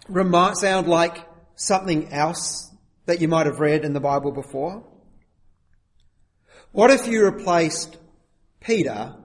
remark 0.07 0.55
sound 0.55 0.88
like 0.88 1.17
something 1.55 2.11
else 2.11 2.71
that 3.05 3.21
you 3.21 3.27
might 3.27 3.45
have 3.45 3.59
read 3.59 3.83
in 3.83 3.93
the 3.93 4.00
Bible 4.00 4.31
before? 4.31 4.83
What 6.71 6.91
if 6.91 7.07
you 7.07 7.25
replaced 7.25 7.97
Peter 8.61 9.15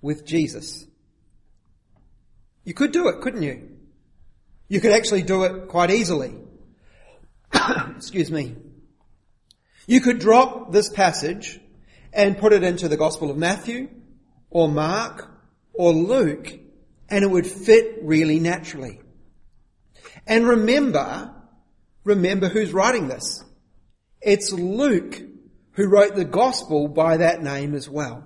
with 0.00 0.24
Jesus? 0.24 0.86
You 2.64 2.74
could 2.74 2.92
do 2.92 3.08
it, 3.08 3.20
couldn't 3.20 3.42
you? 3.42 3.70
You 4.68 4.80
could 4.80 4.92
actually 4.92 5.22
do 5.22 5.44
it 5.44 5.68
quite 5.68 5.90
easily. 5.90 6.34
Excuse 7.96 8.30
me. 8.30 8.56
You 9.86 10.00
could 10.00 10.18
drop 10.18 10.72
this 10.72 10.88
passage 10.88 11.60
and 12.12 12.38
put 12.38 12.52
it 12.52 12.64
into 12.64 12.88
the 12.88 12.96
Gospel 12.96 13.30
of 13.30 13.36
Matthew 13.36 13.88
or 14.50 14.68
Mark 14.68 15.30
or 15.74 15.92
Luke 15.92 16.52
and 17.08 17.24
it 17.24 17.30
would 17.30 17.46
fit 17.46 17.98
really 18.02 18.40
naturally. 18.40 19.00
And 20.26 20.46
remember, 20.46 21.32
remember 22.04 22.48
who's 22.48 22.72
writing 22.72 23.08
this. 23.08 23.44
It's 24.20 24.52
Luke 24.52 25.20
who 25.72 25.88
wrote 25.88 26.16
the 26.16 26.24
Gospel 26.24 26.88
by 26.88 27.18
that 27.18 27.42
name 27.42 27.74
as 27.74 27.88
well. 27.88 28.24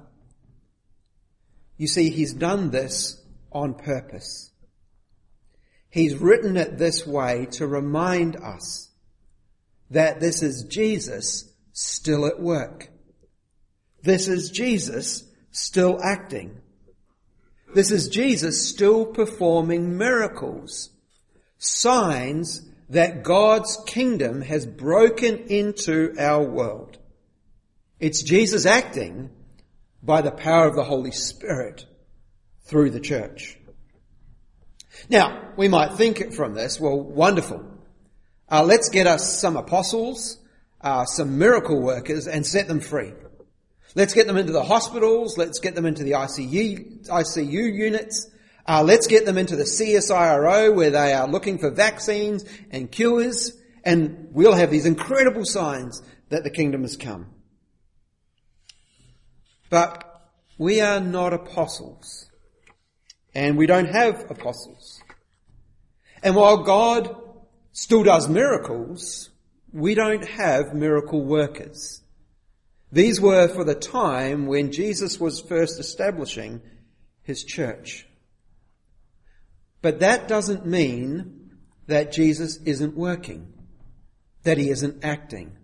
You 1.80 1.86
see, 1.86 2.10
he's 2.10 2.34
done 2.34 2.68
this 2.68 3.18
on 3.50 3.72
purpose. 3.72 4.50
He's 5.88 6.14
written 6.14 6.58
it 6.58 6.76
this 6.76 7.06
way 7.06 7.46
to 7.52 7.66
remind 7.66 8.36
us 8.36 8.90
that 9.88 10.20
this 10.20 10.42
is 10.42 10.64
Jesus 10.64 11.50
still 11.72 12.26
at 12.26 12.38
work. 12.38 12.90
This 14.02 14.28
is 14.28 14.50
Jesus 14.50 15.24
still 15.52 15.98
acting. 16.04 16.60
This 17.74 17.90
is 17.90 18.08
Jesus 18.08 18.68
still 18.68 19.06
performing 19.06 19.96
miracles, 19.96 20.90
signs 21.56 22.60
that 22.90 23.24
God's 23.24 23.82
kingdom 23.86 24.42
has 24.42 24.66
broken 24.66 25.38
into 25.46 26.14
our 26.18 26.42
world. 26.42 26.98
It's 27.98 28.22
Jesus 28.22 28.66
acting 28.66 29.30
by 30.02 30.22
the 30.22 30.30
power 30.30 30.66
of 30.66 30.74
the 30.74 30.84
Holy 30.84 31.12
Spirit 31.12 31.86
through 32.62 32.90
the 32.90 33.00
church. 33.00 33.58
Now, 35.08 35.52
we 35.56 35.68
might 35.68 35.94
think 35.94 36.34
from 36.34 36.54
this, 36.54 36.80
well, 36.80 37.00
wonderful. 37.00 37.64
Uh, 38.50 38.64
let's 38.64 38.88
get 38.88 39.06
us 39.06 39.40
some 39.40 39.56
apostles 39.56 40.40
uh, 40.80 41.04
some 41.04 41.38
miracle 41.38 41.80
workers 41.80 42.26
and 42.26 42.46
set 42.46 42.68
them 42.68 42.80
free. 42.80 43.12
Let's 43.94 44.14
get 44.14 44.26
them 44.26 44.36
into 44.36 44.52
the 44.52 44.62
hospitals. 44.62 45.36
Let's 45.36 45.58
get 45.58 45.74
them 45.74 45.84
into 45.84 46.04
the 46.04 46.12
ICU, 46.12 47.06
ICU 47.08 47.74
units. 47.74 48.30
Uh, 48.66 48.82
let's 48.84 49.06
get 49.06 49.26
them 49.26 49.36
into 49.36 49.56
the 49.56 49.64
CSIRO 49.64 50.74
where 50.74 50.90
they 50.90 51.12
are 51.12 51.28
looking 51.28 51.58
for 51.58 51.70
vaccines 51.70 52.44
and 52.70 52.90
cures 52.90 53.56
and 53.84 54.28
we'll 54.32 54.54
have 54.54 54.70
these 54.70 54.86
incredible 54.86 55.44
signs 55.44 56.02
that 56.28 56.44
the 56.44 56.50
kingdom 56.50 56.82
has 56.82 56.96
come. 56.96 57.26
But 59.70 60.22
we 60.58 60.80
are 60.80 61.00
not 61.00 61.32
apostles 61.32 62.30
and 63.34 63.56
we 63.56 63.66
don't 63.66 63.88
have 63.88 64.30
apostles. 64.30 65.00
And 66.22 66.36
while 66.36 66.58
God 66.58 67.16
still 67.72 68.02
does 68.02 68.28
miracles, 68.28 69.30
we 69.72 69.94
don't 69.94 70.26
have 70.28 70.74
miracle 70.74 71.24
workers. 71.24 72.02
These 72.92 73.20
were 73.20 73.48
for 73.48 73.64
the 73.64 73.76
time 73.76 74.46
when 74.46 74.72
Jesus 74.72 75.20
was 75.20 75.40
first 75.40 75.78
establishing 75.78 76.60
his 77.22 77.44
church. 77.44 78.06
But 79.80 80.00
that 80.00 80.26
doesn't 80.26 80.66
mean 80.66 81.52
that 81.86 82.12
Jesus 82.12 82.58
isn't 82.64 82.96
working, 82.96 83.52
that 84.42 84.58
he 84.58 84.70
isn't 84.70 85.04
acting. 85.04 85.56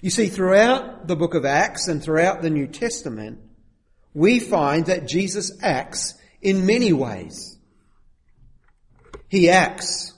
You 0.00 0.10
see, 0.10 0.28
throughout 0.28 1.06
the 1.06 1.16
book 1.16 1.34
of 1.34 1.44
Acts 1.44 1.88
and 1.88 2.02
throughout 2.02 2.42
the 2.42 2.50
New 2.50 2.66
Testament, 2.66 3.38
we 4.12 4.38
find 4.38 4.86
that 4.86 5.06
Jesus 5.06 5.52
acts 5.62 6.14
in 6.40 6.66
many 6.66 6.92
ways. 6.92 7.58
He 9.28 9.50
acts 9.50 10.12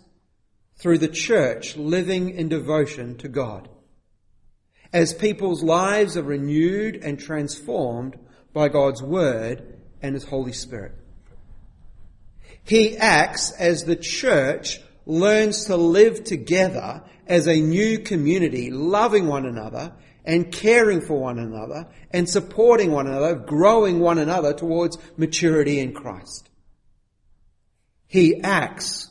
through 0.77 0.99
the 0.99 1.09
church 1.09 1.77
living 1.77 2.31
in 2.31 2.49
devotion 2.49 3.17
to 3.19 3.29
God. 3.29 3.69
As 4.93 5.15
people's 5.15 5.63
lives 5.63 6.17
are 6.17 6.23
renewed 6.23 6.97
and 6.97 7.19
transformed 7.19 8.19
by 8.53 8.69
God's 8.69 9.03
Word 9.03 9.79
and 10.03 10.15
His 10.15 10.25
Holy 10.25 10.53
Spirit. 10.53 10.93
He 12.65 12.97
acts 12.97 13.53
as 13.53 13.85
the 13.85 13.97
church 13.97 14.81
learns 15.07 15.67
to 15.67 15.77
live 15.77 16.25
together 16.25 17.03
as 17.27 17.47
a 17.47 17.61
new 17.61 17.99
community, 17.99 18.71
loving 18.71 19.27
one 19.27 19.47
another 19.47 19.93
and 20.25 20.53
caring 20.53 21.01
for 21.01 21.21
one 21.21 21.39
another 21.39 21.89
and 22.11 22.29
supporting 22.29 22.91
one 22.91 23.07
another, 23.07 23.35
growing 23.35 24.01
one 24.01 24.19
another 24.19 24.53
towards 24.53 24.99
maturity 25.17 25.79
in 25.79 25.93
Christ. 25.93 26.49
He 28.07 28.41
acts 28.41 29.11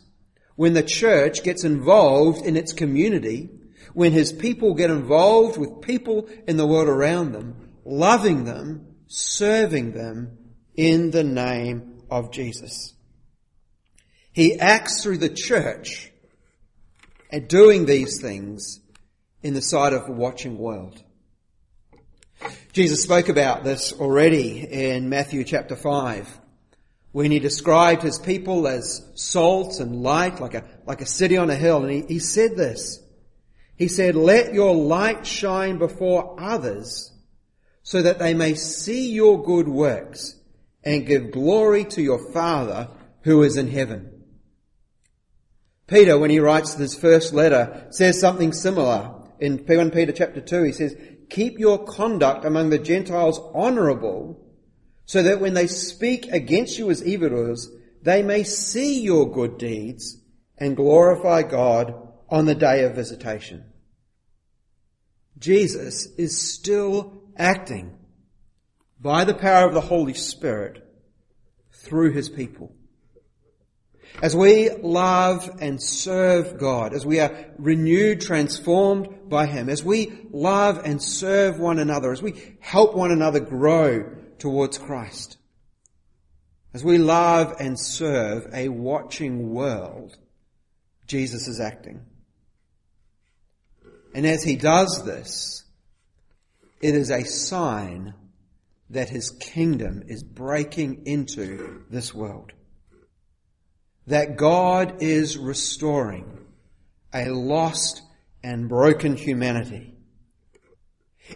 when 0.55 0.73
the 0.73 0.83
church 0.83 1.43
gets 1.43 1.63
involved 1.63 2.45
in 2.45 2.55
its 2.55 2.73
community, 2.73 3.49
when 3.93 4.11
his 4.11 4.31
people 4.31 4.73
get 4.73 4.89
involved 4.89 5.57
with 5.57 5.81
people 5.81 6.27
in 6.47 6.57
the 6.57 6.67
world 6.67 6.87
around 6.87 7.31
them, 7.33 7.71
loving 7.83 8.45
them, 8.45 8.95
serving 9.07 9.91
them 9.91 10.37
in 10.75 11.11
the 11.11 11.23
name 11.23 12.03
of 12.09 12.31
Jesus. 12.31 12.93
He 14.31 14.59
acts 14.59 15.01
through 15.01 15.19
the 15.19 15.29
church 15.29 16.11
and 17.29 17.47
doing 17.47 17.85
these 17.85 18.21
things 18.21 18.79
in 19.41 19.53
the 19.53 19.61
sight 19.61 19.93
of 19.93 20.07
a 20.07 20.11
watching 20.11 20.57
world. 20.57 21.01
Jesus 22.73 23.01
spoke 23.01 23.29
about 23.29 23.63
this 23.63 23.93
already 23.93 24.59
in 24.59 25.09
Matthew 25.09 25.43
chapter 25.43 25.75
5 25.75 26.39
when 27.11 27.31
he 27.31 27.39
described 27.39 28.01
his 28.01 28.19
people 28.19 28.67
as 28.67 29.01
salt 29.15 29.79
and 29.79 30.03
light, 30.03 30.41
like 30.41 30.53
a, 30.53 30.65
like 30.85 30.99
a 30.99 31.05
city 31.05 31.37
on 31.37 31.49
a 31.49 31.55
hill. 31.55 31.83
And 31.83 31.91
he, 31.91 32.15
he 32.15 32.19
said 32.19 32.57
this. 32.57 33.01
He 33.77 33.87
said, 33.87 34.15
let 34.15 34.53
your 34.53 34.75
light 34.75 35.25
shine 35.25 35.77
before 35.77 36.35
others 36.39 37.13
so 37.83 38.01
that 38.01 38.19
they 38.19 38.33
may 38.33 38.55
see 38.55 39.11
your 39.13 39.43
good 39.43 39.67
works 39.67 40.35
and 40.83 41.05
give 41.05 41.31
glory 41.31 41.85
to 41.85 42.01
your 42.01 42.31
Father 42.33 42.89
who 43.21 43.43
is 43.43 43.57
in 43.57 43.69
heaven. 43.69 44.14
Peter, 45.87 46.17
when 46.17 46.31
he 46.31 46.39
writes 46.39 46.73
this 46.73 46.95
first 46.95 47.33
letter, 47.33 47.87
says 47.91 48.19
something 48.19 48.51
similar. 48.51 49.13
In 49.39 49.59
1 49.59 49.91
Peter 49.91 50.11
chapter 50.11 50.41
2, 50.41 50.63
he 50.63 50.71
says, 50.71 50.95
Keep 51.29 51.59
your 51.59 51.85
conduct 51.85 52.45
among 52.45 52.69
the 52.69 52.79
Gentiles 52.79 53.39
honorable, 53.53 54.43
so 55.05 55.21
that 55.21 55.39
when 55.39 55.53
they 55.53 55.67
speak 55.67 56.27
against 56.31 56.79
you 56.79 56.89
as 56.89 57.05
evildoers, 57.05 57.69
they 58.01 58.23
may 58.23 58.43
see 58.43 59.01
your 59.01 59.31
good 59.31 59.57
deeds 59.57 60.21
and 60.57 60.75
glorify 60.75 61.43
God 61.43 61.93
on 62.29 62.45
the 62.45 62.55
day 62.55 62.83
of 62.83 62.95
visitation. 62.95 63.65
Jesus 65.37 66.07
is 66.17 66.53
still 66.53 67.21
acting 67.37 67.97
by 68.99 69.25
the 69.25 69.33
power 69.33 69.67
of 69.67 69.73
the 69.73 69.81
Holy 69.81 70.13
Spirit 70.13 70.81
through 71.71 72.13
his 72.13 72.29
people. 72.29 72.75
As 74.21 74.35
we 74.35 74.69
love 74.69 75.57
and 75.59 75.81
serve 75.81 76.57
God, 76.57 76.93
as 76.93 77.05
we 77.05 77.19
are 77.19 77.35
renewed, 77.57 78.21
transformed 78.21 79.29
by 79.29 79.45
Him, 79.45 79.69
as 79.69 79.83
we 79.83 80.17
love 80.31 80.81
and 80.85 81.03
serve 81.03 81.59
one 81.59 81.79
another, 81.79 82.11
as 82.11 82.21
we 82.21 82.55
help 82.61 82.95
one 82.95 83.11
another 83.11 83.41
grow 83.41 84.09
towards 84.39 84.77
Christ, 84.77 85.37
as 86.73 86.83
we 86.83 86.97
love 86.97 87.55
and 87.59 87.79
serve 87.79 88.47
a 88.53 88.69
watching 88.69 89.53
world, 89.53 90.17
Jesus 91.07 91.47
is 91.47 91.59
acting. 91.59 92.05
And 94.13 94.25
as 94.25 94.43
He 94.43 94.55
does 94.55 95.03
this, 95.05 95.65
it 96.81 96.95
is 96.95 97.11
a 97.11 97.25
sign 97.25 98.13
that 98.89 99.09
His 99.09 99.29
kingdom 99.29 100.03
is 100.07 100.23
breaking 100.23 101.05
into 101.05 101.83
this 101.89 102.13
world 102.13 102.53
that 104.07 104.37
God 104.37 105.01
is 105.01 105.37
restoring 105.37 106.45
a 107.13 107.29
lost 107.29 108.01
and 108.43 108.69
broken 108.69 109.15
humanity. 109.15 109.93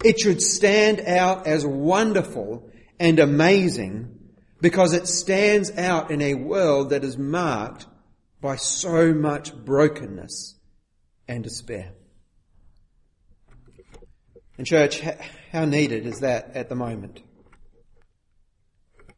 It 0.03 0.19
should 0.19 0.41
stand 0.41 1.01
out 1.01 1.47
as 1.47 1.65
wonderful 1.65 2.69
and 2.99 3.17
amazing 3.19 4.19
because 4.61 4.93
it 4.93 5.07
stands 5.07 5.71
out 5.77 6.11
in 6.11 6.21
a 6.21 6.35
world 6.35 6.91
that 6.91 7.03
is 7.03 7.17
marked 7.17 7.87
by 8.41 8.55
so 8.55 9.13
much 9.13 9.55
brokenness 9.55 10.55
and 11.27 11.43
despair. 11.43 11.93
And 14.57 14.67
church, 14.67 15.01
how 15.51 15.65
needed 15.65 16.05
is 16.05 16.19
that 16.19 16.51
at 16.55 16.69
the 16.69 16.75
moment? 16.75 17.21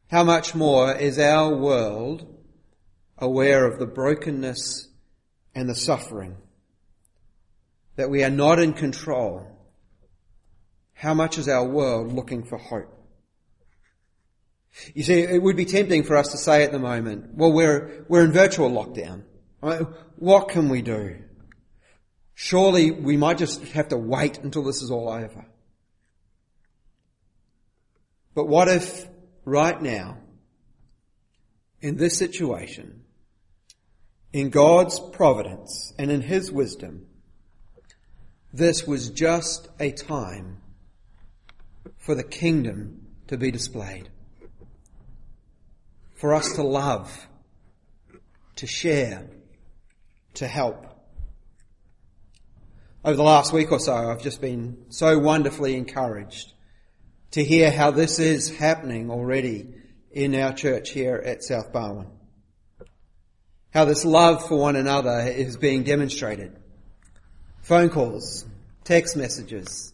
How 0.10 0.24
much 0.24 0.53
more 0.53 0.93
is 0.93 1.17
our 1.17 1.55
world 1.55 2.40
aware 3.22 3.66
of 3.66 3.80
the 3.80 3.86
brokenness 3.86 4.90
and 5.56 5.70
the 5.70 5.75
suffering, 5.75 6.36
that 7.96 8.10
we 8.10 8.24
are 8.24 8.30
not 8.30 8.60
in 8.60 8.74
control, 8.74 9.48
how 10.94 11.13
much 11.13 11.38
is 11.38 11.48
our 11.48 11.66
world 11.66 12.12
looking 12.12 12.44
for 12.44 12.58
hope? 12.58 12.98
You 14.94 15.04
see, 15.04 15.22
it 15.22 15.42
would 15.42 15.58
be 15.58 15.66
tempting 15.66 16.04
for 16.04 16.16
us 16.18 16.32
to 16.32 16.38
say 16.38 16.63
at 16.63 16.72
the 16.72 16.80
moment, 16.80 17.36
well, 17.36 17.51
we're, 17.51 18.06
we're 18.08 18.24
in 18.24 18.32
virtual 18.32 18.72
lockdown. 18.72 19.24
Uh, 19.62 19.86
what 20.16 20.50
can 20.50 20.70
we 20.70 20.82
do? 20.82 21.18
Surely 22.34 22.90
we 22.92 23.18
might 23.18 23.38
just 23.38 23.63
have 23.70 23.90
to 23.90 23.98
wait 23.98 24.40
until 24.40 24.63
this 24.63 24.82
is 24.82 24.90
all 24.90 25.10
over. 25.10 25.46
But 28.34 28.48
what 28.48 28.70
if 28.70 29.08
right 29.44 29.80
now, 29.80 30.18
in 31.82 31.98
this 31.98 32.18
situation, 32.18 33.00
in 34.33 34.50
God's 34.50 35.00
providence 35.00 35.93
and 35.97 36.09
in 36.09 36.21
His 36.21 36.51
wisdom, 36.51 37.05
this 38.53 38.85
was 38.85 39.09
just 39.09 39.69
a 39.79 39.91
time 39.91 40.61
for 41.97 42.15
the 42.15 42.23
kingdom 42.23 43.07
to 43.27 43.38
be 43.38 43.51
displayed. 43.51 44.09
For 46.15 46.33
us 46.33 46.53
to 46.55 46.63
love, 46.63 47.27
to 48.57 48.67
share, 48.67 49.27
to 50.35 50.48
help. 50.48 50.85
Over 53.03 53.15
the 53.15 53.24
last 53.24 53.51
week 53.51 53.72
or 53.72 53.79
so, 53.79 53.94
I've 53.94 54.22
just 54.22 54.41
been 54.41 54.85
so 54.89 55.17
wonderfully 55.17 55.75
encouraged 55.75 56.53
to 57.31 57.44
hear 57.44 57.72
how 57.72 57.91
this 57.91 58.20
is 58.20 58.55
happening 58.57 59.09
already 59.09 59.74
in 60.11 60.35
our 60.35 60.53
church 60.53 60.91
here 60.91 61.15
at 61.15 61.44
South 61.44 61.72
Barwon 61.72 62.07
how 63.72 63.86
this 63.86 64.05
love 64.05 64.48
for 64.48 64.57
one 64.57 64.75
another 64.75 65.22
is 65.22 65.57
being 65.57 65.84
demonstrated. 65.84 66.55
Phone 67.62 67.90
calls, 67.90 68.46
text 68.84 69.16
messages, 69.16 69.94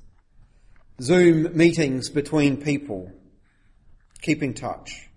Zoom 1.01 1.55
meetings 1.55 2.09
between 2.09 2.57
people, 2.57 3.11
keeping 4.21 4.53
touch. 4.53 5.09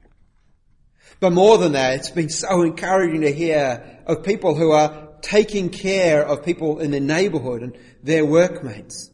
But 1.20 1.32
more 1.32 1.58
than 1.58 1.72
that, 1.72 1.94
it's 1.94 2.10
been 2.10 2.28
so 2.28 2.62
encouraging 2.62 3.22
to 3.22 3.32
hear 3.32 4.00
of 4.06 4.24
people 4.24 4.54
who 4.54 4.72
are 4.72 5.08
taking 5.22 5.70
care 5.70 6.26
of 6.26 6.44
people 6.44 6.80
in 6.80 6.90
their 6.90 7.00
neighbourhood 7.00 7.62
and 7.62 7.76
their 8.02 8.24
workmates, 8.24 9.10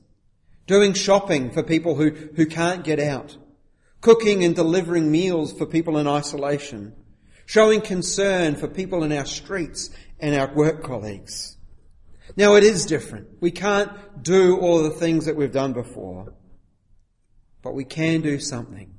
doing 0.67 0.93
shopping 0.93 1.51
for 1.51 1.63
people 1.63 1.95
who, 1.95 2.11
who 2.11 2.47
can't 2.47 2.85
get 2.85 2.99
out, 3.01 3.37
cooking 4.01 4.45
and 4.45 4.55
delivering 4.55 5.11
meals 5.11 5.53
for 5.53 5.67
people 5.67 5.99
in 5.99 6.07
isolation, 6.07 6.95
showing 7.47 7.81
concern 7.81 8.57
for 8.57 8.69
people 8.69 9.03
in 9.03 9.13
our 9.13 9.25
streets 9.25 9.91
and 10.21 10.35
our 10.35 10.53
work 10.53 10.83
colleagues. 10.83 11.57
Now 12.37 12.57
it 12.57 12.65
is 12.65 12.85
different. 12.85 13.29
We 13.41 13.53
can't 13.53 14.23
do 14.23 14.59
all 14.59 14.83
the 14.83 14.91
things 14.91 15.27
that 15.27 15.37
we've 15.37 15.53
done 15.53 15.73
before, 15.73 16.35
but 17.63 17.75
we 17.75 17.85
can 17.85 18.21
do 18.21 18.39
something. 18.39 18.93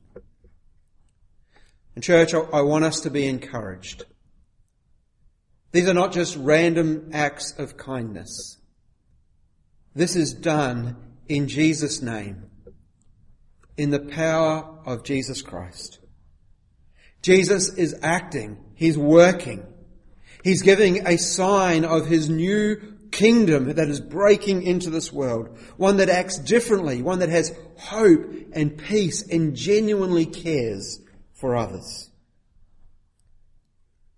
And 1.93 2.03
church, 2.03 2.33
I 2.33 2.61
want 2.61 2.85
us 2.85 3.01
to 3.01 3.09
be 3.09 3.27
encouraged. 3.27 4.05
These 5.71 5.89
are 5.89 5.93
not 5.93 6.13
just 6.13 6.37
random 6.37 7.09
acts 7.11 7.53
of 7.57 7.75
kindness. 7.75 8.57
This 9.93 10.15
is 10.15 10.33
done 10.33 10.95
in 11.27 11.47
Jesus' 11.47 12.01
name, 12.01 12.49
in 13.75 13.89
the 13.89 13.99
power 13.99 14.79
of 14.85 15.03
Jesus 15.03 15.41
Christ. 15.41 15.99
Jesus 17.21 17.73
is 17.73 17.95
acting. 18.01 18.57
He's 18.75 18.97
working. 18.97 19.65
He's 20.43 20.61
giving 20.61 21.07
a 21.07 21.17
sign 21.17 21.83
of 21.83 22.05
his 22.05 22.29
new 22.29 22.97
kingdom 23.11 23.73
that 23.73 23.89
is 23.89 23.99
breaking 23.99 24.63
into 24.63 24.89
this 24.89 25.11
world. 25.11 25.57
One 25.77 25.97
that 25.97 26.09
acts 26.09 26.37
differently. 26.37 27.01
One 27.01 27.19
that 27.19 27.29
has 27.29 27.57
hope 27.77 28.33
and 28.53 28.77
peace 28.77 29.27
and 29.27 29.55
genuinely 29.55 30.25
cares 30.25 31.01
for 31.33 31.55
others. 31.55 32.09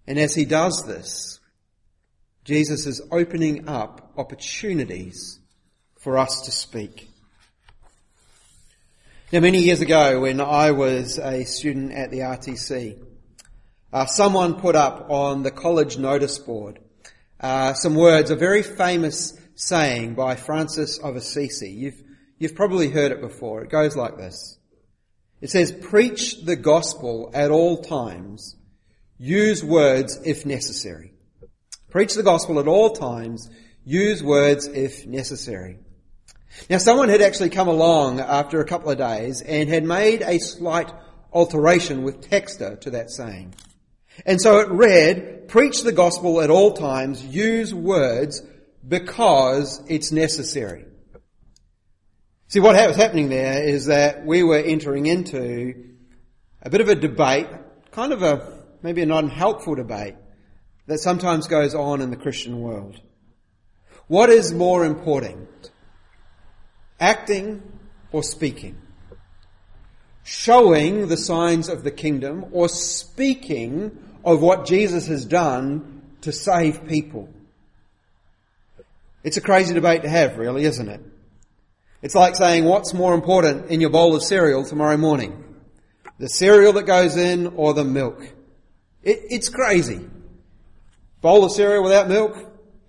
And 0.08 0.18
as 0.18 0.34
he 0.34 0.46
does 0.46 0.84
this, 0.86 1.40
Jesus 2.44 2.86
is 2.86 3.02
opening 3.12 3.68
up 3.70 4.14
opportunities 4.18 5.40
for 6.00 6.18
us 6.18 6.42
to 6.46 6.52
speak. 6.52 7.09
Now, 9.32 9.42
many 9.42 9.60
years 9.60 9.80
ago, 9.80 10.22
when 10.22 10.42
I 10.42 10.72
was 10.72 11.20
a 11.20 11.44
student 11.44 11.92
at 11.92 12.10
the 12.10 12.22
RTC, 12.22 13.00
uh, 13.94 14.06
someone 14.08 14.60
put 14.60 14.76
up 14.76 15.12
on 15.12 15.44
the 15.44 15.52
college 15.52 16.00
notice 16.00 16.40
board 16.40 16.80
uh, 17.40 17.74
some 17.74 17.94
words, 17.94 18.32
a 18.32 18.36
very 18.36 18.64
famous 18.64 19.40
saying 19.54 20.16
by 20.16 20.36
Francis 20.36 20.98
of 20.98 21.16
Assisi. 21.16 21.70
You've, 21.70 22.02
you've 22.40 22.56
probably 22.56 22.90
heard 22.90 23.12
it 23.12 23.22
before. 23.22 23.62
It 23.62 23.70
goes 23.70 23.96
like 23.96 24.18
this. 24.18 24.58
It 25.42 25.52
says, 25.52 25.72
preach 25.72 26.42
the 26.44 26.56
gospel 26.56 27.30
at 27.36 27.52
all 27.52 27.84
times. 27.84 28.56
Use 29.20 29.64
words 29.64 30.20
if 30.26 30.44
necessary. 30.46 31.14
Preach 31.92 32.16
the 32.16 32.24
gospel 32.24 32.60
at 32.60 32.68
all 32.68 32.94
times. 32.94 33.48
Use 33.86 34.24
words 34.24 34.66
if 34.66 35.06
necessary. 35.06 35.78
Now 36.70 36.78
someone 36.78 37.10
had 37.10 37.22
actually 37.22 37.50
come 37.50 37.68
along 37.68 38.20
after 38.20 38.60
a 38.60 38.66
couple 38.66 38.90
of 38.90 38.98
days 38.98 39.42
and 39.42 39.70
had 39.70 39.84
made 39.84 40.22
a 40.22 40.40
slight 40.40 40.92
alteration 41.32 42.04
with 42.04 42.30
Texter 42.30 42.80
to 42.82 42.92
that 42.92 43.12
saying. 43.12 43.54
And 44.26 44.42
so 44.42 44.60
it 44.60 44.70
read, 44.70 45.48
preach 45.48 45.84
the 45.84 45.92
gospel 45.92 46.42
at 46.42 46.50
all 46.50 46.74
times, 46.74 47.24
use 47.24 47.74
words 47.74 48.42
because 48.88 49.82
it's 49.88 50.12
necessary. 50.12 50.86
See, 52.48 52.60
what 52.60 52.76
was 52.88 52.96
happening 52.96 53.30
there 53.30 53.64
is 53.64 53.86
that 53.86 54.26
we 54.26 54.42
were 54.42 54.58
entering 54.58 55.06
into 55.06 55.96
a 56.62 56.70
bit 56.70 56.82
of 56.82 56.90
a 56.90 56.96
debate, 56.96 57.48
kind 57.92 58.12
of 58.12 58.24
a, 58.24 58.64
maybe 58.82 59.04
an 59.04 59.12
unhelpful 59.12 59.76
debate, 59.76 60.16
that 60.88 61.00
sometimes 61.00 61.48
goes 61.48 61.76
on 61.76 62.02
in 62.02 62.10
the 62.10 62.18
Christian 62.18 62.60
world. 62.60 63.00
What 64.08 64.30
is 64.30 64.52
more 64.52 64.84
important? 64.84 65.70
Acting 67.00 67.62
or 68.12 68.24
speaking, 68.24 68.76
showing 70.24 71.08
the 71.08 71.18
signs 71.18 71.70
of 71.70 71.84
the 71.84 71.92
kingdom 71.92 72.46
or 72.52 72.70
speaking 72.70 73.98
of 74.24 74.42
what 74.42 74.66
Jesus 74.66 75.08
has 75.08 75.26
done 75.26 76.02
to 76.22 76.32
save 76.32 76.88
people, 76.88 77.30
It's 79.24 79.38
a 79.38 79.42
crazy 79.42 79.74
debate 79.74 80.04
to 80.04 80.10
have, 80.10 80.38
really, 80.38 80.64
isn't 80.64 80.88
it? 80.88 81.02
It's 82.02 82.16
like 82.16 82.36
saying 82.36 82.64
what's 82.64 82.94
more 82.94 83.14
important 83.14 83.70
in 83.70 83.82
your 83.82 83.90
bowl 83.90 84.16
of 84.16 84.24
cereal 84.24 84.64
tomorrow 84.64 84.96
morning? 84.96 85.44
The 86.18 86.30
cereal 86.30 86.74
that 86.74 86.84
goes 86.84 87.18
in 87.18 87.48
or 87.48 87.74
the 87.74 87.84
milk? 87.84 88.22
It, 89.04 89.20
it's 89.30 89.50
crazy. 89.50 90.08
Bowl 91.22 91.44
of 91.44 91.52
cereal 91.52 91.84
without 91.84 92.08
milk 92.08 92.38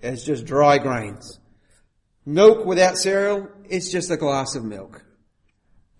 is 0.02 0.24
just 0.24 0.44
dry 0.44 0.78
grains. 0.78 1.40
Milk 2.24 2.64
without 2.64 2.96
cereal 2.96 3.48
is 3.70 3.90
just 3.90 4.10
a 4.10 4.16
glass 4.16 4.54
of 4.54 4.64
milk. 4.64 5.04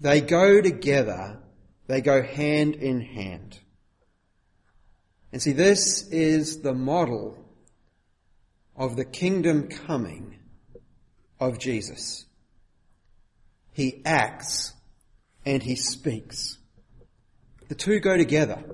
They 0.01 0.21
go 0.21 0.61
together. 0.61 1.41
They 1.87 2.01
go 2.01 2.23
hand 2.23 2.77
in 2.77 3.01
hand. 3.01 3.59
And 5.33 5.41
see, 5.41 5.53
this 5.53 6.09
is 6.09 6.63
the 6.63 6.75
model 6.75 7.39
of 8.77 8.97
the 8.97 9.05
kingdom 9.05 9.69
coming 9.69 10.39
of 11.39 11.59
Jesus. 11.59 12.25
He 13.73 14.03
acts 14.05 14.73
and 15.45 15.63
he 15.63 15.77
speaks. 15.77 16.59
The 17.69 17.75
two 17.75 18.01
go 18.01 18.17
together. 18.17 18.65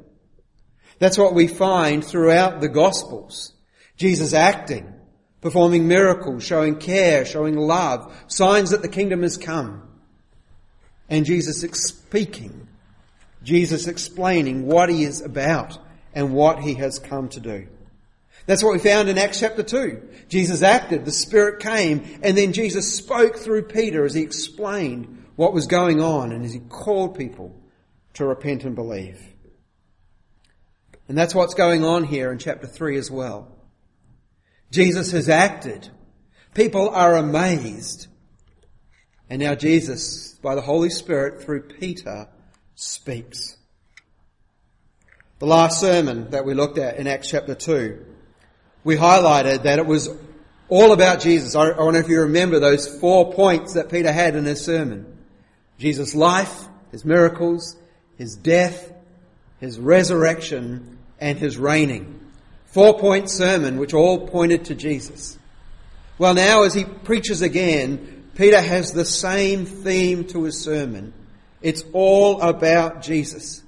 That's 0.99 1.19
what 1.19 1.35
we 1.35 1.47
find 1.47 2.05
throughout 2.05 2.61
the 2.61 2.69
Gospels. 2.69 3.53
Jesus 3.97 4.33
acting, 4.33 4.93
performing 5.41 5.87
miracles, 5.87 6.43
showing 6.43 6.77
care, 6.77 7.25
showing 7.25 7.57
love, 7.57 8.15
signs 8.27 8.71
that 8.71 8.83
the 8.83 8.89
kingdom 8.89 9.23
has 9.23 9.37
come. 9.37 9.83
And 11.09 11.25
Jesus 11.25 11.61
speaking, 11.61 12.67
Jesus 13.43 13.87
explaining 13.87 14.67
what 14.67 14.89
he 14.89 15.05
is 15.05 15.21
about 15.23 15.79
and 16.15 16.33
what 16.33 16.61
he 16.61 16.75
has 16.75 16.99
come 16.99 17.29
to 17.31 17.41
do. 17.41 17.69
That's 18.47 18.63
what 18.63 18.73
we 18.73 18.79
found 18.79 19.09
in 19.09 19.19
Acts 19.19 19.41
chapter 19.41 19.63
2. 19.63 20.09
Jesus 20.29 20.63
acted, 20.63 21.05
the 21.05 21.11
Spirit 21.11 21.61
came, 21.61 22.21
and 22.23 22.37
then 22.37 22.53
Jesus 22.53 22.95
spoke 22.95 23.37
through 23.37 23.65
Peter 23.65 24.05
as 24.05 24.15
he 24.15 24.23
explained 24.23 25.25
what 25.35 25.53
was 25.53 25.67
going 25.67 26.01
on 26.01 26.33
and 26.33 26.45
as 26.45 26.53
he 26.53 26.61
called 26.61 27.19
people 27.19 27.55
to 28.15 28.25
repent 28.25 28.65
and 28.65 28.75
believe. 28.75 29.21
And 31.09 31.19
that's 31.19 31.35
what's 31.35 31.55
going 31.55 31.85
on 31.85 32.05
here 32.05 32.33
in 32.33 32.39
chapter 32.39 32.67
3 32.67 32.97
as 32.97 33.11
well. 33.11 33.56
Jesus 34.71 35.13
has 35.13 35.29
acted. 35.29 35.89
People 36.55 36.89
are 36.91 37.17
amazed. 37.17 38.09
And 39.29 39.41
now 39.41 39.55
Jesus, 39.55 40.35
by 40.43 40.55
the 40.55 40.61
Holy 40.61 40.91
Spirit 40.91 41.43
through 41.43 41.63
Peter, 41.63 42.29
speaks. 42.75 43.57
The 45.39 45.47
last 45.47 45.81
sermon 45.81 46.31
that 46.31 46.45
we 46.45 46.55
looked 46.55 46.79
at 46.79 46.97
in 46.97 47.07
Acts 47.07 47.31
chapter 47.31 47.55
2, 47.55 48.05
we 48.85 48.97
highlighted 48.97 49.65
that 49.65 49.79
it 49.79 49.87
was 49.87 50.09
all 50.69 50.93
about 50.93 51.21
Jesus. 51.21 51.55
I 51.55 51.79
wonder 51.79 52.01
if 52.01 52.09
you 52.09 52.21
remember 52.21 52.59
those 52.59 52.87
four 53.01 53.33
points 53.33 53.75
that 53.75 53.91
Peter 53.91 54.13
had 54.13 54.37
in 54.37 54.45
his 54.45 54.65
sermon. 54.65 55.19
Jesus' 55.79 56.15
life, 56.15 56.69
his 56.91 57.05
miracles, 57.05 57.77
his 58.17 58.37
death, 58.37 58.93
his 59.61 59.79
resurrection, 59.79 60.99
and 61.19 61.39
his 61.39 61.59
reigning. 61.59 62.21
Four 62.77 62.99
point 62.99 63.31
sermon 63.31 63.79
which 63.79 63.95
all 63.95 64.29
pointed 64.29 64.67
to 64.67 64.75
Jesus. 64.75 65.39
Well 66.19 66.35
now 66.35 66.65
as 66.65 66.75
he 66.75 66.85
preaches 66.85 67.41
again, 67.41 68.29
Peter 68.35 68.61
has 68.61 68.93
the 68.93 69.07
same 69.07 69.65
theme 69.65 70.27
to 70.27 70.45
his 70.45 70.63
sermon. 70.63 71.15
It's 71.63 71.83
all 71.95 72.39
about 72.43 73.01
Jesus. 73.01 73.63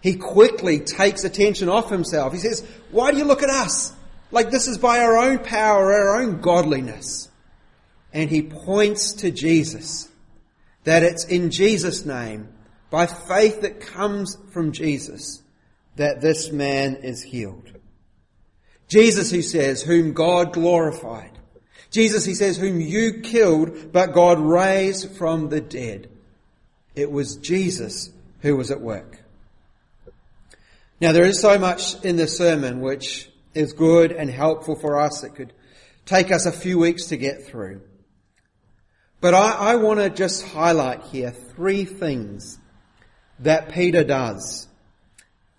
He 0.00 0.16
quickly 0.16 0.80
takes 0.80 1.22
attention 1.22 1.68
off 1.68 1.88
himself. 1.88 2.32
He 2.32 2.40
says, 2.40 2.66
why 2.90 3.12
do 3.12 3.18
you 3.18 3.26
look 3.26 3.44
at 3.44 3.48
us? 3.48 3.92
Like 4.32 4.50
this 4.50 4.66
is 4.66 4.76
by 4.76 4.98
our 4.98 5.18
own 5.18 5.38
power, 5.38 5.92
our 5.92 6.20
own 6.20 6.40
godliness. 6.40 7.30
And 8.12 8.28
he 8.28 8.42
points 8.42 9.12
to 9.12 9.30
Jesus. 9.30 10.08
That 10.82 11.04
it's 11.04 11.26
in 11.26 11.52
Jesus' 11.52 12.04
name, 12.04 12.48
by 12.90 13.06
faith 13.06 13.60
that 13.60 13.80
comes 13.80 14.36
from 14.50 14.72
Jesus, 14.72 15.40
that 15.94 16.20
this 16.20 16.50
man 16.50 16.96
is 16.96 17.22
healed. 17.22 17.68
Jesus, 18.88 19.30
he 19.30 19.42
says, 19.42 19.82
whom 19.82 20.12
God 20.12 20.52
glorified. 20.52 21.30
Jesus, 21.90 22.24
he 22.24 22.34
says, 22.34 22.56
whom 22.56 22.80
you 22.80 23.20
killed, 23.20 23.92
but 23.92 24.12
God 24.12 24.38
raised 24.38 25.16
from 25.16 25.48
the 25.48 25.60
dead. 25.60 26.08
It 26.94 27.10
was 27.10 27.36
Jesus 27.36 28.10
who 28.40 28.56
was 28.56 28.70
at 28.70 28.80
work. 28.80 29.18
Now 31.00 31.12
there 31.12 31.24
is 31.24 31.40
so 31.40 31.58
much 31.58 32.02
in 32.04 32.16
this 32.16 32.36
sermon 32.36 32.80
which 32.80 33.28
is 33.54 33.72
good 33.72 34.12
and 34.12 34.30
helpful 34.30 34.76
for 34.76 35.00
us. 35.00 35.24
It 35.24 35.34
could 35.34 35.52
take 36.06 36.30
us 36.30 36.46
a 36.46 36.52
few 36.52 36.78
weeks 36.78 37.06
to 37.06 37.16
get 37.16 37.44
through. 37.44 37.82
But 39.20 39.34
I, 39.34 39.50
I 39.52 39.74
want 39.76 40.00
to 40.00 40.10
just 40.10 40.46
highlight 40.46 41.04
here 41.04 41.30
three 41.30 41.84
things 41.84 42.58
that 43.38 43.72
Peter 43.72 44.04
does 44.04 44.66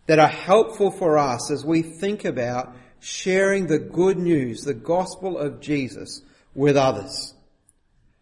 that 0.07 0.19
are 0.19 0.27
helpful 0.27 0.91
for 0.91 1.17
us 1.17 1.49
as 1.51 1.65
we 1.65 1.81
think 1.81 2.25
about 2.25 2.75
sharing 3.03 3.67
the 3.67 3.79
good 3.79 4.17
news, 4.17 4.61
the 4.61 4.73
gospel 4.73 5.37
of 5.37 5.59
Jesus 5.59 6.21
with 6.55 6.77
others. 6.77 7.33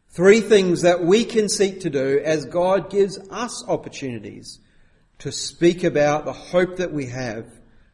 Three 0.10 0.42
things 0.42 0.82
that 0.82 1.04
we 1.04 1.24
can 1.24 1.48
seek 1.50 1.82
to 1.82 1.90
do 1.90 2.20
as 2.24 2.46
God 2.46 2.90
gives 2.90 3.18
us 3.30 3.64
opportunities 3.68 4.60
to 5.20 5.32
speak 5.32 5.84
about 5.84 6.26
the 6.26 6.34
hope 6.34 6.78
that 6.78 6.92
we 6.92 7.06
have, 7.06 7.46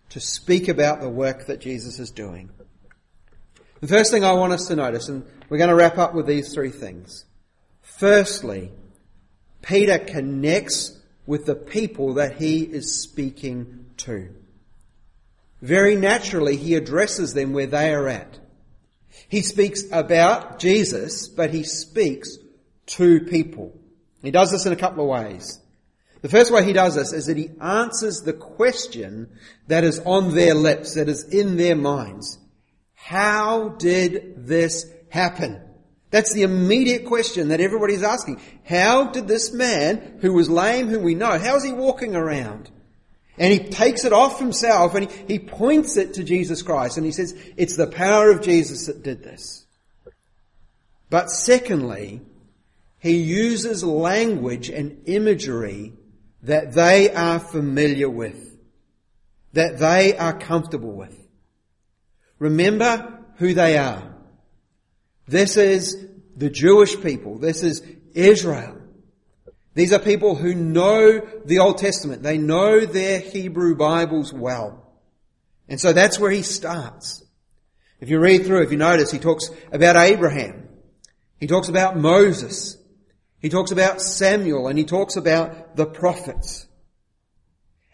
to 0.09 0.21
speak 0.21 0.69
about 0.69 1.01
the 1.01 1.09
work 1.09 1.47
that 1.47 1.59
Jesus 1.59 1.99
is 1.99 2.09
doing. 2.09 2.49
The 3.81 3.87
first 3.87 4.09
thing 4.09 4.23
I 4.23 4.31
want 4.31 4.53
us 4.53 4.67
to 4.69 4.75
notice, 4.77 5.09
and 5.09 5.25
we're 5.49 5.57
going 5.57 5.69
to 5.69 5.75
wrap 5.75 5.97
up 5.97 6.13
with 6.13 6.25
these 6.25 6.53
three 6.53 6.71
things. 6.71 7.25
Firstly, 7.81 8.71
Peter 9.61 9.99
connects 9.99 10.97
with 11.25 11.45
the 11.45 11.55
people 11.55 12.13
that 12.13 12.37
he 12.37 12.61
is 12.61 13.01
speaking 13.01 13.87
to. 13.97 14.29
Very 15.61 15.95
naturally, 15.95 16.55
he 16.55 16.75
addresses 16.75 17.33
them 17.33 17.53
where 17.53 17.67
they 17.67 17.93
are 17.93 18.07
at. 18.07 18.39
He 19.27 19.41
speaks 19.41 19.83
about 19.91 20.59
Jesus, 20.59 21.27
but 21.27 21.51
he 21.51 21.63
speaks 21.63 22.37
to 22.87 23.21
people. 23.21 23.77
He 24.21 24.31
does 24.31 24.51
this 24.51 24.65
in 24.65 24.73
a 24.73 24.77
couple 24.77 25.03
of 25.03 25.09
ways. 25.09 25.59
The 26.21 26.29
first 26.29 26.51
way 26.51 26.63
he 26.63 26.73
does 26.73 26.95
this 26.95 27.13
is 27.13 27.27
that 27.27 27.37
he 27.37 27.51
answers 27.61 28.21
the 28.21 28.33
question 28.33 29.29
that 29.67 29.83
is 29.83 29.99
on 29.99 30.33
their 30.33 30.53
lips, 30.53 30.95
that 30.95 31.09
is 31.09 31.23
in 31.29 31.57
their 31.57 31.75
minds. 31.75 32.39
How 32.93 33.69
did 33.69 34.47
this 34.47 34.85
happen? 35.09 35.61
That's 36.09 36.33
the 36.33 36.43
immediate 36.43 37.05
question 37.05 37.49
that 37.49 37.61
everybody's 37.61 38.03
asking. 38.03 38.41
How 38.65 39.11
did 39.11 39.27
this 39.27 39.53
man, 39.53 40.19
who 40.21 40.33
was 40.33 40.49
lame, 40.49 40.87
who 40.87 40.99
we 40.99 41.15
know, 41.15 41.37
how 41.37 41.55
is 41.55 41.63
he 41.63 41.73
walking 41.73 42.15
around? 42.15 42.71
And 43.37 43.53
he 43.53 43.59
takes 43.59 44.03
it 44.03 44.13
off 44.13 44.39
himself 44.39 44.95
and 44.95 45.09
he, 45.09 45.33
he 45.33 45.39
points 45.39 45.95
it 45.95 46.15
to 46.15 46.23
Jesus 46.23 46.61
Christ 46.61 46.97
and 46.97 47.05
he 47.05 47.11
says, 47.11 47.37
it's 47.55 47.75
the 47.75 47.87
power 47.87 48.31
of 48.31 48.41
Jesus 48.41 48.87
that 48.87 49.03
did 49.03 49.23
this. 49.23 49.65
But 51.09 51.29
secondly, 51.29 52.21
he 52.99 53.17
uses 53.17 53.83
language 53.83 54.69
and 54.69 55.03
imagery 55.05 55.93
that 56.43 56.73
they 56.73 57.13
are 57.13 57.39
familiar 57.39 58.09
with, 58.09 58.57
that 59.53 59.77
they 59.79 60.17
are 60.17 60.37
comfortable 60.37 60.91
with. 60.91 61.15
Remember 62.39 63.23
who 63.35 63.53
they 63.53 63.77
are. 63.77 64.15
This 65.27 65.57
is 65.57 66.07
the 66.35 66.49
Jewish 66.49 66.99
people. 67.01 67.37
This 67.37 67.63
is 67.63 67.83
Israel. 68.13 68.81
These 69.77 69.93
are 69.93 69.99
people 69.99 70.33
who 70.33 70.55
know 70.55 71.21
the 71.45 71.59
Old 71.59 71.77
Testament. 71.77 72.23
They 72.23 72.39
know 72.39 72.83
their 72.83 73.19
Hebrew 73.19 73.75
Bibles 73.75 74.33
well. 74.33 74.91
And 75.69 75.79
so 75.79 75.93
that's 75.93 76.17
where 76.17 76.31
he 76.31 76.41
starts. 76.41 77.23
If 77.99 78.09
you 78.09 78.19
read 78.19 78.43
through, 78.43 78.63
if 78.63 78.71
you 78.71 78.79
notice, 78.79 79.11
he 79.11 79.19
talks 79.19 79.51
about 79.71 79.95
Abraham. 79.95 80.67
He 81.39 81.45
talks 81.45 81.69
about 81.69 81.95
Moses. 81.95 82.75
He 83.39 83.49
talks 83.49 83.69
about 83.69 84.01
Samuel 84.01 84.67
and 84.67 84.79
he 84.79 84.83
talks 84.83 85.15
about 85.15 85.75
the 85.75 85.85
prophets. 85.85 86.65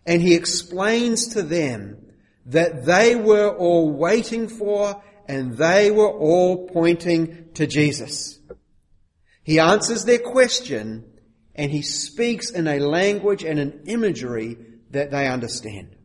And 0.06 0.22
he 0.22 0.36
explains 0.36 1.34
to 1.34 1.44
them 1.44 1.98
that 2.46 2.86
they 2.86 3.18
were 3.18 3.50
all 3.50 3.92
waiting 3.92 4.48
for 4.48 5.04
and 5.28 5.58
they 5.58 5.92
were 5.92 6.14
all 6.14 6.66
pointing 6.70 7.52
to 7.56 7.68
Jesus. 7.68 8.40
He 9.44 9.60
answers 9.60 10.06
their 10.06 10.20
question 10.20 11.10
and 11.56 11.72
he 11.72 11.82
speaks 11.82 12.50
in 12.50 12.68
a 12.68 12.80
language 12.80 13.44
and 13.44 13.60
an 13.60 13.84
imagery 13.86 14.58
that 14.92 15.12
they 15.12 15.28
understand. 15.28 15.96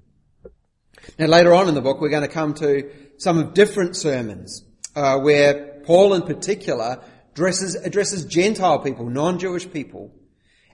Now 1.18 1.26
later 1.26 1.54
on 1.54 1.68
in 1.68 1.74
the 1.74 1.80
book 1.80 2.00
we're 2.00 2.11
going 2.11 2.22
to 2.22 2.28
come 2.28 2.54
to 2.54 2.90
some 3.16 3.38
of 3.38 3.54
different 3.54 3.96
sermons 3.96 4.64
uh, 4.94 5.18
where 5.18 5.80
Paul 5.84 6.14
in 6.14 6.22
particular 6.22 7.02
addresses, 7.32 7.74
addresses 7.76 8.24
Gentile 8.24 8.80
people, 8.80 9.08
non-Jewish 9.08 9.70
people. 9.72 10.12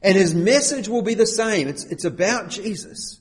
And 0.03 0.17
his 0.17 0.35
message 0.35 0.89
will 0.89 1.03
be 1.03 1.15
the 1.15 1.27
same. 1.27 1.69
It's, 1.69 1.85
it's 1.85 2.05
about 2.05 2.51
Jesus. 2.51 3.21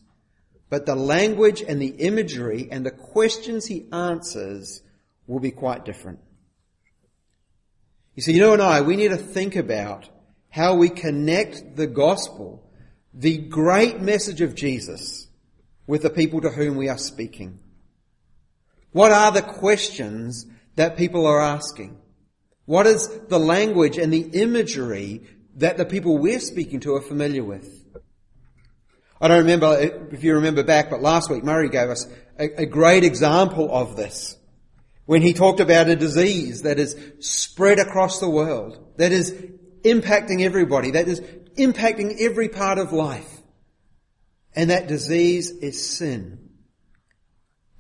But 0.70 0.86
the 0.86 0.96
language 0.96 1.62
and 1.62 1.82
the 1.82 1.88
imagery 1.88 2.68
and 2.72 2.86
the 2.86 2.92
questions 2.92 3.66
he 3.66 3.88
answers 3.92 4.82
will 5.28 5.40
be 5.40 5.52
quite 5.52 5.86
different. 5.86 6.20
You 8.16 8.24
see, 8.24 8.34
you 8.34 8.42
know 8.42 8.54
and 8.54 8.62
I, 8.62 8.82
we 8.82 8.96
need 8.96 9.12
to 9.12 9.18
think 9.18 9.56
about 9.56 10.10
how 10.54 10.76
we 10.76 10.88
connect 10.88 11.76
the 11.76 11.88
gospel, 11.88 12.64
the 13.12 13.40
great 13.40 14.00
message 14.00 14.40
of 14.40 14.54
Jesus, 14.54 15.28
with 15.88 16.04
the 16.04 16.12
people 16.12 16.42
to 16.42 16.50
whom 16.52 16.78
we 16.78 16.88
are 16.88 16.98
speaking. 16.98 17.58
What 18.92 19.12
are 19.12 19.32
the 19.32 19.42
questions 19.42 20.46
that 20.76 20.96
people 20.96 21.26
are 21.26 21.42
asking? 21.42 21.98
What 22.66 22.86
is 22.86 23.08
the 23.30 23.40
language 23.40 23.98
and 23.98 24.14
the 24.14 24.30
imagery 24.42 25.24
that 25.56 25.78
the 25.78 25.86
people 25.86 26.20
we're 26.20 26.40
speaking 26.40 26.82
to 26.82 26.94
are 26.94 27.02
familiar 27.02 27.44
with? 27.44 27.84
I 29.20 29.30
don't 29.30 29.40
remember 29.40 29.76
if 30.12 30.24
you 30.24 30.36
remember 30.36 30.64
back, 30.64 30.92
but 30.92 31.02
last 31.02 31.32
week 31.32 31.44
Murray 31.44 31.70
gave 31.70 31.90
us 31.90 32.08
a, 32.38 32.62
a 32.62 32.66
great 32.68 33.04
example 33.04 33.74
of 33.74 33.96
this 33.96 34.38
when 35.06 35.24
he 35.24 35.34
talked 35.34 35.60
about 35.60 35.90
a 35.90 35.96
disease 35.96 36.62
that 36.62 36.78
is 36.78 36.96
spread 37.22 37.80
across 37.80 38.20
the 38.20 38.30
world, 38.30 38.94
that 38.98 39.12
is 39.12 39.36
impacting 39.84 40.42
everybody, 40.42 40.92
that 40.92 41.08
is 41.08 41.22
impacting 41.58 42.20
every 42.20 42.50
part 42.50 42.78
of 42.78 42.92
life. 42.92 43.30
And 44.56 44.70
that 44.70 44.88
disease 44.88 45.52
is 45.52 45.98
sin. 45.98 46.50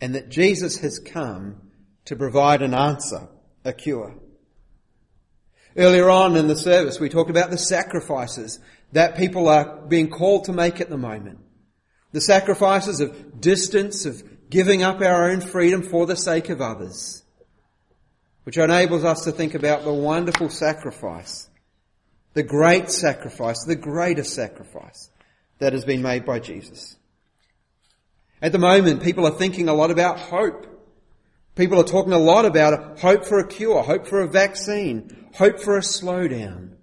And 0.01 0.15
that 0.15 0.29
Jesus 0.29 0.79
has 0.79 0.99
come 0.99 1.61
to 2.05 2.15
provide 2.15 2.61
an 2.61 2.73
answer, 2.73 3.29
a 3.63 3.73
cure. 3.73 4.15
Earlier 5.75 6.09
on 6.09 6.35
in 6.35 6.47
the 6.47 6.55
service, 6.55 6.99
we 6.99 7.09
talked 7.09 7.29
about 7.29 7.49
the 7.49 7.57
sacrifices 7.57 8.59
that 8.91 9.17
people 9.17 9.47
are 9.47 9.81
being 9.87 10.09
called 10.09 10.45
to 10.45 10.53
make 10.53 10.79
at 10.81 10.89
the 10.89 10.97
moment. 10.97 11.39
The 12.11 12.21
sacrifices 12.21 12.99
of 12.99 13.41
distance, 13.41 14.05
of 14.05 14.23
giving 14.49 14.83
up 14.83 15.01
our 15.01 15.31
own 15.31 15.41
freedom 15.41 15.81
for 15.81 16.05
the 16.05 16.15
sake 16.15 16.49
of 16.49 16.61
others, 16.61 17.23
which 18.43 18.57
enables 18.57 19.03
us 19.03 19.23
to 19.23 19.31
think 19.31 19.55
about 19.55 19.83
the 19.83 19.93
wonderful 19.93 20.49
sacrifice, 20.49 21.49
the 22.33 22.43
great 22.43 22.89
sacrifice, 22.89 23.63
the 23.63 23.75
greatest 23.75 24.33
sacrifice 24.33 25.09
that 25.59 25.73
has 25.73 25.85
been 25.85 26.01
made 26.01 26.25
by 26.25 26.39
Jesus. 26.39 26.95
At 28.41 28.51
the 28.51 28.59
moment, 28.59 29.03
people 29.03 29.25
are 29.25 29.31
thinking 29.31 29.69
a 29.69 29.73
lot 29.73 29.91
about 29.91 30.19
hope. 30.19 30.67
People 31.55 31.79
are 31.79 31.85
talking 31.85 32.13
a 32.13 32.17
lot 32.17 32.45
about 32.45 32.99
hope 32.99 33.25
for 33.25 33.39
a 33.39 33.47
cure, 33.47 33.83
hope 33.83 34.07
for 34.07 34.21
a 34.21 34.27
vaccine, 34.27 35.27
hope 35.35 35.59
for 35.59 35.77
a 35.77 35.81
slowdown. 35.81 36.75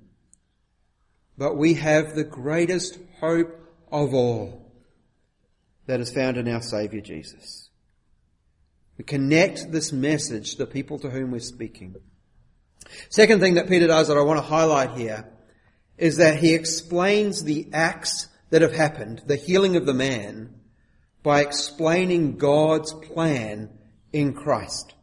But 1.37 1.57
we 1.57 1.75
have 1.75 2.15
the 2.15 2.25
greatest 2.25 2.99
hope 3.21 3.61
of 3.91 4.15
all 4.15 4.73
that 5.87 6.01
is 6.01 6.13
found 6.13 6.37
in 6.37 6.49
our 6.49 6.63
Saviour 6.63 7.03
Jesus. 7.03 7.69
We 8.97 9.05
connect 9.05 9.73
this 9.73 9.93
message 9.93 10.53
to 10.53 10.59
the 10.59 10.67
people 10.67 10.99
to 11.01 11.11
whom 11.11 11.33
we're 11.33 11.41
speaking. 11.41 11.97
Second 13.09 13.41
thing 13.41 13.55
that 13.55 13.69
Peter 13.69 13.87
does 13.87 14.09
that 14.09 14.17
I 14.17 14.23
want 14.23 14.39
to 14.39 14.47
highlight 14.47 14.97
here 14.97 15.27
is 16.01 16.17
that 16.17 16.39
he 16.39 16.55
explains 16.55 17.45
the 17.45 17.69
acts 17.73 18.29
that 18.49 18.63
have 18.63 18.75
happened, 18.75 19.23
the 19.27 19.37
healing 19.37 19.77
of 19.77 19.85
the 19.85 19.95
man, 19.95 20.55
by 21.23 21.43
explaining 21.43 22.39
God's 22.39 22.93
plan 22.95 23.71
in 24.13 24.33
Christ. 24.33 24.95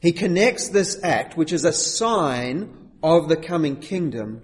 He 0.00 0.12
connects 0.12 0.70
this 0.70 0.98
act, 1.02 1.36
which 1.36 1.52
is 1.52 1.64
a 1.64 1.72
sign 1.72 2.90
of 3.02 3.28
the 3.28 3.36
coming 3.36 3.76
kingdom, 3.76 4.40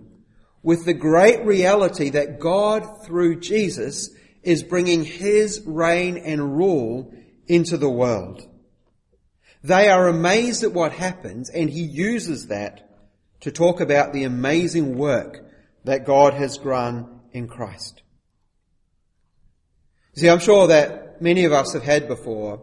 with 0.62 0.85
the 0.85 0.95
great 0.95 1.45
reality 1.47 2.11
that 2.11 2.38
God, 2.38 3.05
through 3.05 3.40
Jesus, 3.40 4.11
is 4.42 4.62
bringing 4.62 5.03
his 5.03 5.62
reign 5.64 6.18
and 6.18 6.57
rule 6.57 7.14
into 7.47 7.79
the 7.79 7.90
world. 7.90 8.47
They 9.64 9.88
are 9.88 10.09
amazed 10.09 10.62
at 10.62 10.73
what 10.73 10.92
happens 10.92 11.49
and 11.49 11.71
he 11.71 11.83
uses 11.83 12.49
that 12.49 12.91
to 13.42 13.50
talk 13.50 13.81
about 13.81 14.12
the 14.12 14.24
amazing 14.24 14.96
work 14.96 15.44
that 15.85 16.07
God 16.07 16.35
has 16.35 16.59
done 16.59 17.20
in 17.33 17.48
Christ. 17.48 18.02
See, 20.14 20.28
I'm 20.28 20.38
sure 20.38 20.68
that 20.68 21.20
many 21.20 21.44
of 21.44 21.52
us 21.52 21.72
have 21.72 21.83
had 21.83 22.07
before. 22.07 22.61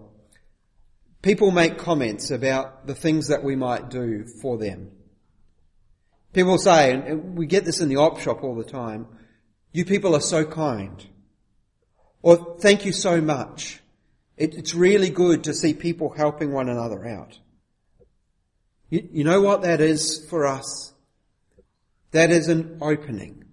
People 1.21 1.51
make 1.51 1.77
comments 1.77 2.31
about 2.31 2.87
the 2.87 2.95
things 2.95 3.27
that 3.27 3.43
we 3.43 3.55
might 3.55 3.89
do 3.89 4.25
for 4.41 4.57
them. 4.57 4.91
People 6.31 6.57
say, 6.57 6.93
and 6.93 7.37
we 7.37 7.45
get 7.45 7.65
this 7.65 7.81
in 7.81 7.89
the 7.89 7.97
op 7.97 8.19
shop 8.19 8.43
all 8.43 8.55
the 8.55 8.63
time, 8.63 9.07
you 9.73 9.83
people 9.83 10.15
are 10.15 10.21
so 10.21 10.45
kind. 10.45 11.05
Or 12.21 12.57
thank 12.59 12.85
you 12.85 12.93
so 12.93 13.19
much. 13.19 13.81
It, 14.37 14.55
it's 14.55 14.73
really 14.73 15.09
good 15.09 15.43
to 15.45 15.53
see 15.53 15.73
people 15.73 16.13
helping 16.15 16.53
one 16.53 16.69
another 16.69 17.05
out. 17.05 17.39
You, 18.89 19.07
you 19.11 19.23
know 19.23 19.41
what 19.41 19.61
that 19.61 19.81
is 19.81 20.25
for 20.29 20.47
us? 20.47 20.93
That 22.11 22.31
is 22.31 22.47
an 22.47 22.79
opening. 22.81 23.45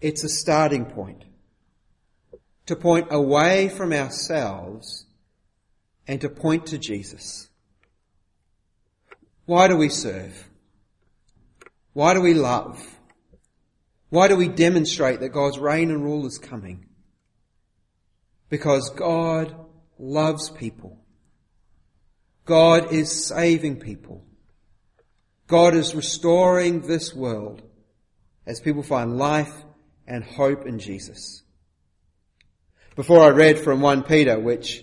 It's 0.00 0.24
a 0.24 0.28
starting 0.28 0.86
point. 0.86 1.24
To 2.66 2.76
point 2.76 3.08
away 3.10 3.68
from 3.68 3.92
ourselves 3.92 5.06
and 6.06 6.20
to 6.20 6.28
point 6.28 6.66
to 6.66 6.78
Jesus. 6.78 7.48
Why 9.46 9.68
do 9.68 9.76
we 9.76 9.88
serve? 9.88 10.48
Why 11.92 12.14
do 12.14 12.20
we 12.20 12.34
love? 12.34 12.98
Why 14.10 14.28
do 14.28 14.36
we 14.36 14.48
demonstrate 14.48 15.20
that 15.20 15.30
God's 15.30 15.58
reign 15.58 15.90
and 15.90 16.02
rule 16.02 16.26
is 16.26 16.38
coming? 16.38 16.86
Because 18.48 18.90
God 18.90 19.54
loves 19.98 20.50
people. 20.50 20.98
God 22.48 22.94
is 22.94 23.26
saving 23.26 23.78
people. 23.78 24.24
God 25.48 25.74
is 25.74 25.94
restoring 25.94 26.80
this 26.80 27.14
world 27.14 27.60
as 28.46 28.58
people 28.58 28.82
find 28.82 29.18
life 29.18 29.52
and 30.06 30.24
hope 30.24 30.64
in 30.64 30.78
Jesus. 30.78 31.42
Before 32.96 33.20
I 33.20 33.28
read 33.28 33.58
from 33.58 33.82
1 33.82 34.04
Peter, 34.04 34.40
which 34.40 34.82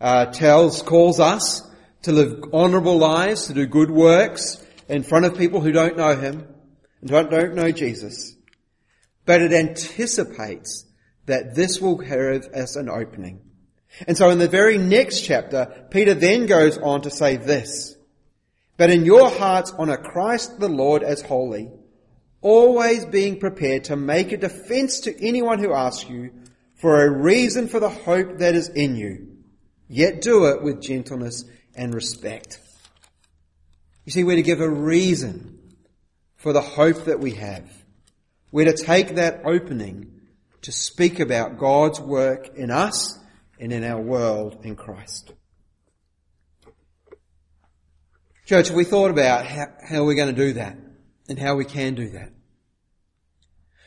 uh, 0.00 0.26
tells, 0.26 0.82
calls 0.82 1.20
us 1.20 1.62
to 2.02 2.10
live 2.10 2.42
honourable 2.52 2.98
lives, 2.98 3.46
to 3.46 3.54
do 3.54 3.64
good 3.64 3.92
works 3.92 4.60
in 4.88 5.04
front 5.04 5.24
of 5.24 5.38
people 5.38 5.60
who 5.60 5.70
don't 5.70 5.96
know 5.96 6.16
Him 6.16 6.48
and 7.00 7.10
don't, 7.10 7.30
don't 7.30 7.54
know 7.54 7.70
Jesus. 7.70 8.34
But 9.24 9.40
it 9.40 9.52
anticipates 9.52 10.84
that 11.26 11.54
this 11.54 11.80
will 11.80 12.02
have 12.02 12.48
as 12.52 12.74
an 12.74 12.88
opening. 12.88 13.40
And 14.06 14.16
so 14.16 14.30
in 14.30 14.38
the 14.38 14.48
very 14.48 14.78
next 14.78 15.20
chapter, 15.20 15.86
Peter 15.90 16.14
then 16.14 16.46
goes 16.46 16.78
on 16.78 17.02
to 17.02 17.10
say 17.10 17.36
this, 17.36 17.96
but 18.76 18.90
in 18.90 19.04
your 19.04 19.30
hearts 19.30 19.72
honor 19.78 19.96
Christ 19.96 20.58
the 20.58 20.68
Lord 20.68 21.02
as 21.02 21.22
holy, 21.22 21.70
always 22.40 23.06
being 23.06 23.38
prepared 23.38 23.84
to 23.84 23.96
make 23.96 24.32
a 24.32 24.36
defense 24.36 25.00
to 25.00 25.26
anyone 25.26 25.60
who 25.60 25.72
asks 25.72 26.08
you 26.08 26.32
for 26.74 27.04
a 27.04 27.10
reason 27.10 27.68
for 27.68 27.80
the 27.80 27.88
hope 27.88 28.38
that 28.38 28.54
is 28.54 28.68
in 28.68 28.96
you, 28.96 29.28
yet 29.88 30.20
do 30.20 30.46
it 30.46 30.62
with 30.62 30.82
gentleness 30.82 31.44
and 31.76 31.94
respect. 31.94 32.60
You 34.04 34.12
see, 34.12 34.24
we're 34.24 34.36
to 34.36 34.42
give 34.42 34.60
a 34.60 34.68
reason 34.68 35.58
for 36.36 36.52
the 36.52 36.60
hope 36.60 37.04
that 37.04 37.20
we 37.20 37.32
have. 37.32 37.70
We're 38.52 38.70
to 38.70 38.84
take 38.84 39.14
that 39.14 39.42
opening 39.44 40.20
to 40.62 40.72
speak 40.72 41.20
about 41.20 41.58
God's 41.58 42.00
work 42.00 42.56
in 42.56 42.70
us 42.70 43.18
and 43.58 43.72
in 43.72 43.84
our 43.84 44.00
world 44.00 44.58
in 44.62 44.76
Christ. 44.76 45.32
Church, 48.46 48.70
we 48.70 48.84
thought 48.84 49.10
about 49.10 49.46
how, 49.46 49.66
how 49.88 50.04
we're 50.04 50.14
going 50.14 50.34
to 50.34 50.46
do 50.46 50.52
that 50.54 50.76
and 51.28 51.38
how 51.38 51.54
we 51.56 51.64
can 51.64 51.94
do 51.94 52.10
that. 52.10 52.30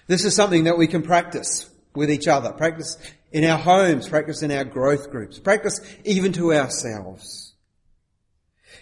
This 0.08 0.26
is 0.26 0.36
something 0.36 0.64
that 0.64 0.78
we 0.78 0.88
can 0.88 1.04
practice 1.04 1.70
with 1.94 2.10
each 2.10 2.28
other, 2.28 2.52
practice 2.52 2.98
in 3.32 3.44
our 3.44 3.58
homes, 3.58 4.08
practice 4.08 4.42
in 4.42 4.52
our 4.52 4.64
growth 4.64 5.12
groups, 5.12 5.38
practice 5.38 5.80
even 6.06 6.32
to 6.34 6.54
ourselves. 6.54 7.56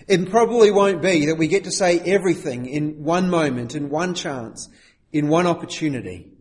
It 0.08 0.30
probably 0.30 0.72
won't 0.72 1.02
be 1.02 1.26
that 1.28 1.38
we 1.38 1.48
get 1.48 1.64
to 1.64 1.72
say 1.72 2.00
everything 2.00 2.68
in 2.68 3.04
one 3.04 3.30
moment, 3.30 3.76
in 3.76 3.90
one 3.90 4.14
chance, 4.14 4.70
in 5.12 5.30
one 5.30 5.48
opportunity. 5.48 6.32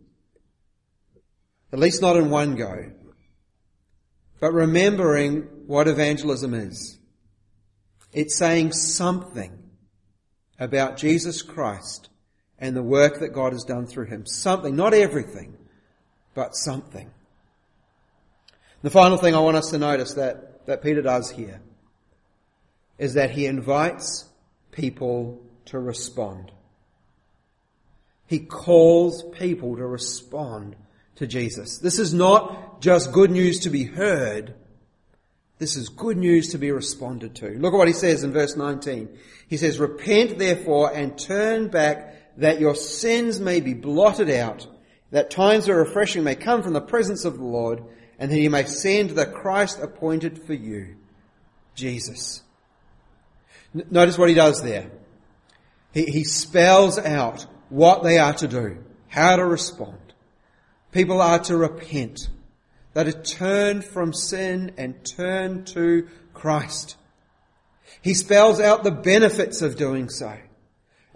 At 1.73 1.79
least 1.79 2.01
not 2.01 2.15
in 2.15 2.29
one 2.29 2.55
go. 2.55 2.91
But 4.39 4.53
remembering 4.53 5.47
what 5.65 5.87
evangelism 5.87 6.53
is. 6.53 6.97
It's 8.11 8.37
saying 8.37 8.73
something 8.73 9.57
about 10.59 10.97
Jesus 10.97 11.41
Christ 11.41 12.09
and 12.57 12.75
the 12.75 12.83
work 12.83 13.19
that 13.19 13.33
God 13.33 13.53
has 13.53 13.63
done 13.63 13.85
through 13.85 14.05
him. 14.05 14.25
Something, 14.25 14.75
not 14.75 14.93
everything, 14.93 15.57
but 16.33 16.55
something. 16.55 17.11
The 18.81 18.89
final 18.89 19.17
thing 19.17 19.35
I 19.35 19.39
want 19.39 19.57
us 19.57 19.71
to 19.71 19.77
notice 19.77 20.13
that, 20.13 20.65
that 20.67 20.83
Peter 20.83 21.01
does 21.01 21.31
here 21.31 21.61
is 22.97 23.15
that 23.15 23.31
he 23.31 23.45
invites 23.45 24.25
people 24.71 25.41
to 25.65 25.79
respond. 25.79 26.51
He 28.27 28.39
calls 28.39 29.23
people 29.37 29.75
to 29.75 29.85
respond 29.85 30.75
to 31.15 31.27
Jesus. 31.27 31.77
This 31.79 31.99
is 31.99 32.13
not 32.13 32.81
just 32.81 33.11
good 33.11 33.31
news 33.31 33.59
to 33.61 33.69
be 33.69 33.83
heard, 33.83 34.53
This 35.57 35.77
is 35.77 35.87
good 35.87 36.17
news 36.17 36.49
to 36.49 36.57
be 36.57 36.71
responded 36.71 37.35
to. 37.35 37.49
Look 37.49 37.73
at 37.73 37.77
what 37.77 37.87
he 37.87 37.93
says 37.93 38.23
in 38.23 38.33
verse 38.33 38.57
19. 38.57 39.07
He 39.47 39.57
says, 39.57 39.79
Repent 39.79 40.37
therefore 40.37 40.93
and 40.93 41.17
turn 41.17 41.69
back 41.69 42.37
that 42.37 42.59
your 42.59 42.75
sins 42.75 43.39
may 43.39 43.61
be 43.61 43.73
blotted 43.73 44.29
out, 44.29 44.67
that 45.11 45.31
times 45.31 45.69
of 45.69 45.77
refreshing 45.77 46.23
may 46.23 46.35
come 46.35 46.61
from 46.61 46.73
the 46.73 46.81
presence 46.81 47.23
of 47.23 47.37
the 47.37 47.45
Lord, 47.45 47.83
and 48.19 48.29
that 48.29 48.35
he 48.35 48.49
may 48.49 48.65
send 48.65 49.11
the 49.11 49.25
Christ 49.25 49.79
appointed 49.79 50.43
for 50.43 50.53
you, 50.53 50.97
Jesus. 51.73 52.43
N- 53.73 53.87
notice 53.89 54.17
what 54.17 54.29
he 54.29 54.35
does 54.35 54.61
there. 54.61 54.91
He, 55.93 56.05
he 56.05 56.23
spells 56.25 56.97
out 56.99 57.45
what 57.69 58.03
they 58.03 58.17
are 58.17 58.33
to 58.33 58.47
do, 58.47 58.83
how 59.07 59.37
to 59.37 59.45
respond. 59.45 60.04
People 60.95 61.21
are 61.21 61.39
to 61.39 61.57
repent. 61.57 62.29
They're 62.93 63.03
to 63.03 63.11
turn 63.11 63.81
from 63.81 64.13
sin 64.13 64.71
and 64.77 65.03
turn 65.03 65.65
to 65.65 66.07
Christ. 66.33 66.95
He 68.01 68.13
spells 68.13 68.61
out 68.61 68.85
the 68.85 68.91
benefits 68.91 69.61
of 69.61 69.75
doing 69.75 70.07
so. 70.07 70.37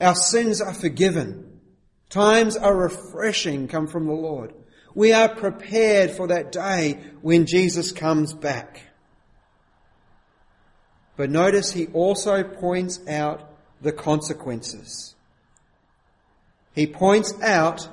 Our 0.02 0.16
sins 0.16 0.60
are 0.60 0.74
forgiven. 0.74 1.62
Times 2.10 2.58
are 2.58 2.76
refreshing 2.76 3.70
come 3.70 3.88
from 3.88 4.06
the 4.06 4.12
Lord. 4.12 4.54
We 4.96 5.14
are 5.14 5.30
prepared 5.30 6.12
for 6.12 6.28
that 6.28 6.52
day 6.52 7.00
when 7.22 7.46
Jesus 7.46 7.94
comes 7.94 8.34
back. 8.34 8.82
But 11.16 11.30
notice 11.30 11.72
he 11.72 11.88
also 11.94 12.44
points 12.44 13.00
out 13.08 13.50
the 13.82 13.94
consequences. 13.94 15.16
He 16.76 16.86
points 16.86 17.34
out 17.42 17.88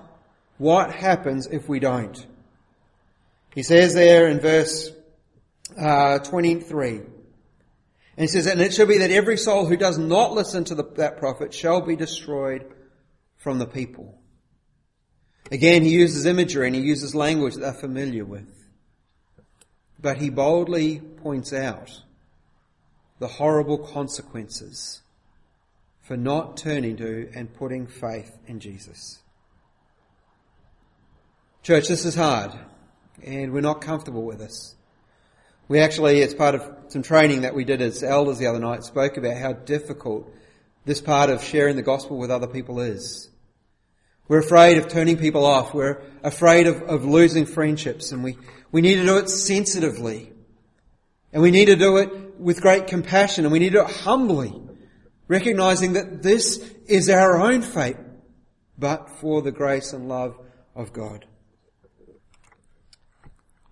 what 0.58 0.92
happens 0.92 1.46
if 1.46 1.68
we 1.68 1.80
don't. 1.80 2.26
He 3.54 3.62
says 3.62 3.94
there 3.94 4.28
in 4.28 4.40
verse 4.40 4.90
uh, 5.78 6.18
23, 6.20 7.00
and 8.16 8.24
he 8.24 8.26
says, 8.26 8.46
And 8.46 8.60
it 8.60 8.72
shall 8.72 8.86
be 8.86 8.98
that 8.98 9.10
every 9.10 9.36
soul 9.36 9.66
who 9.66 9.76
does 9.76 9.98
not 9.98 10.32
listen 10.32 10.64
to 10.64 10.74
the, 10.74 10.84
that 10.96 11.18
prophet 11.18 11.52
shall 11.52 11.80
be 11.80 11.96
destroyed 11.96 12.64
from 13.36 13.58
the 13.58 13.66
people. 13.66 14.18
Again, 15.50 15.82
he 15.82 15.90
uses 15.90 16.26
imagery 16.26 16.66
and 16.66 16.74
he 16.74 16.82
uses 16.82 17.14
language 17.14 17.54
that 17.54 17.60
they're 17.60 17.72
familiar 17.72 18.24
with. 18.24 18.52
But 20.00 20.18
he 20.18 20.30
boldly 20.30 20.98
points 20.98 21.52
out 21.52 22.02
the 23.18 23.28
horrible 23.28 23.78
consequences 23.78 25.02
for 26.02 26.16
not 26.16 26.56
turning 26.56 26.96
to 26.96 27.30
and 27.34 27.54
putting 27.54 27.86
faith 27.86 28.38
in 28.46 28.60
Jesus. 28.60 29.20
Church, 31.66 31.88
this 31.88 32.04
is 32.04 32.14
hard, 32.14 32.52
and 33.24 33.52
we're 33.52 33.60
not 33.60 33.80
comfortable 33.80 34.22
with 34.22 34.38
this. 34.38 34.76
We 35.66 35.80
actually, 35.80 36.22
as 36.22 36.32
part 36.32 36.54
of 36.54 36.62
some 36.86 37.02
training 37.02 37.40
that 37.40 37.56
we 37.56 37.64
did 37.64 37.82
as 37.82 38.04
elders 38.04 38.38
the 38.38 38.46
other 38.46 38.60
night, 38.60 38.84
spoke 38.84 39.16
about 39.16 39.36
how 39.36 39.52
difficult 39.52 40.32
this 40.84 41.00
part 41.00 41.28
of 41.28 41.42
sharing 41.42 41.74
the 41.74 41.82
gospel 41.82 42.18
with 42.18 42.30
other 42.30 42.46
people 42.46 42.78
is. 42.78 43.28
We're 44.28 44.38
afraid 44.38 44.78
of 44.78 44.86
turning 44.86 45.16
people 45.16 45.44
off. 45.44 45.74
We're 45.74 46.02
afraid 46.22 46.68
of, 46.68 46.82
of 46.82 47.04
losing 47.04 47.46
friendships, 47.46 48.12
and 48.12 48.22
we, 48.22 48.38
we 48.70 48.80
need 48.80 48.98
to 48.98 49.04
do 49.04 49.16
it 49.16 49.28
sensitively. 49.28 50.32
And 51.32 51.42
we 51.42 51.50
need 51.50 51.64
to 51.64 51.74
do 51.74 51.96
it 51.96 52.38
with 52.38 52.60
great 52.60 52.86
compassion, 52.86 53.44
and 53.44 53.50
we 53.50 53.58
need 53.58 53.72
to 53.72 53.78
do 53.78 53.84
it 53.86 53.90
humbly, 53.90 54.54
recognizing 55.26 55.94
that 55.94 56.22
this 56.22 56.58
is 56.86 57.10
our 57.10 57.40
own 57.40 57.62
fate, 57.62 57.96
but 58.78 59.10
for 59.18 59.42
the 59.42 59.50
grace 59.50 59.92
and 59.92 60.08
love 60.08 60.38
of 60.76 60.92
God. 60.92 61.26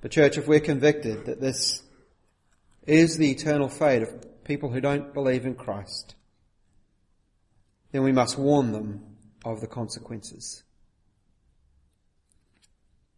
But 0.05 0.11
church, 0.11 0.37
if 0.37 0.47
we're 0.47 0.61
convicted 0.61 1.25
that 1.25 1.41
this 1.41 1.83
is 2.87 3.17
the 3.17 3.31
eternal 3.31 3.71
fate 3.71 4.03
of 4.03 4.45
people 4.45 4.69
who 4.69 4.79
don't 4.83 5.15
believe 5.15 5.47
in 5.47 5.55
Christ, 5.55 6.15
then 7.91 8.03
we 8.03 8.13
must 8.13 8.37
warn 8.37 8.73
them 8.73 9.17
of 9.47 9.63
the 9.63 9.67
consequences. 9.67 10.63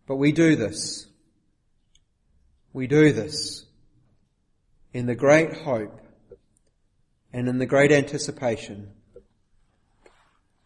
But 0.07 0.15
we 0.15 0.31
do 0.31 0.55
this. 0.55 1.09
We 2.73 2.87
do 2.87 3.13
this 3.13 3.67
in 4.93 5.07
the 5.07 5.17
great 5.17 5.55
hope 5.55 6.01
and 7.33 7.49
in 7.49 7.59
the 7.59 7.67
great 7.67 7.91
anticipation 7.91 8.93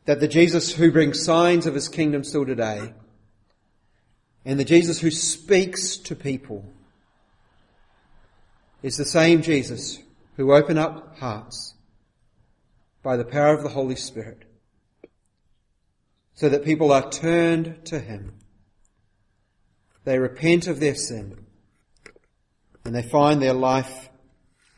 that 0.05 0.21
the 0.21 0.29
Jesus 0.29 0.75
who 0.75 0.93
brings 0.93 1.25
signs 1.25 1.65
of 1.65 1.75
his 1.75 1.89
kingdom 1.89 2.25
still 2.25 2.45
today 2.45 2.93
and 4.45 4.59
the 4.59 4.65
Jesus 4.65 5.01
who 5.01 5.11
speaks 5.11 5.97
to 5.99 6.17
people 6.17 6.65
is 8.83 8.97
the 8.97 9.05
same 9.05 9.43
Jesus 9.43 9.99
who 10.37 10.53
opened 10.53 10.79
up 10.79 11.19
hearts 11.19 11.75
by 13.03 13.17
the 13.17 13.25
power 13.25 13.55
of 13.55 13.63
the 13.63 13.69
Holy 13.69 13.97
Spirit 13.97 14.45
so 16.35 16.49
that 16.49 16.65
people 16.65 16.91
are 16.91 17.11
turned 17.11 17.85
to 17.87 17.99
Him. 17.99 18.33
They 20.05 20.19
repent 20.19 20.67
of 20.67 20.81
their 20.81 20.95
sin 20.95 21.45
and 22.85 22.95
they 22.95 23.03
find 23.03 23.43
their 23.43 23.53
life 23.53 24.09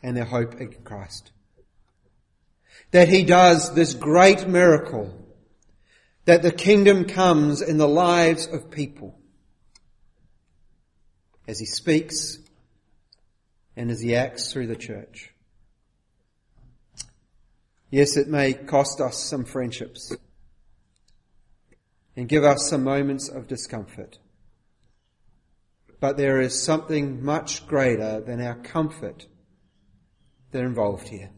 and 0.01 0.17
their 0.17 0.25
hope 0.25 0.55
in 0.59 0.73
Christ. 0.83 1.31
That 2.91 3.07
He 3.07 3.23
does 3.23 3.73
this 3.73 3.93
great 3.93 4.45
miracle 4.45 5.17
that 6.25 6.41
the 6.41 6.51
kingdom 6.51 7.05
comes 7.05 7.61
in 7.61 7.77
the 7.77 7.87
lives 7.87 8.45
of 8.47 8.69
people 8.69 9.17
as 11.47 11.59
he 11.59 11.65
speaks 11.65 12.37
and 13.75 13.89
as 13.91 14.01
he 14.01 14.15
acts 14.15 14.51
through 14.51 14.67
the 14.67 14.75
church. 14.75 15.33
Yes, 17.89 18.17
it 18.17 18.27
may 18.27 18.53
cost 18.53 18.99
us 19.01 19.17
some 19.17 19.45
friendships 19.45 20.15
and 22.15 22.27
give 22.27 22.43
us 22.43 22.67
some 22.69 22.83
moments 22.83 23.29
of 23.29 23.47
discomfort. 23.47 24.19
But 25.99 26.17
there 26.17 26.41
is 26.41 26.61
something 26.61 27.23
much 27.23 27.65
greater 27.67 28.19
than 28.19 28.41
our 28.41 28.55
comfort 28.55 29.27
that 30.51 30.63
involved 30.63 31.07
here. 31.07 31.31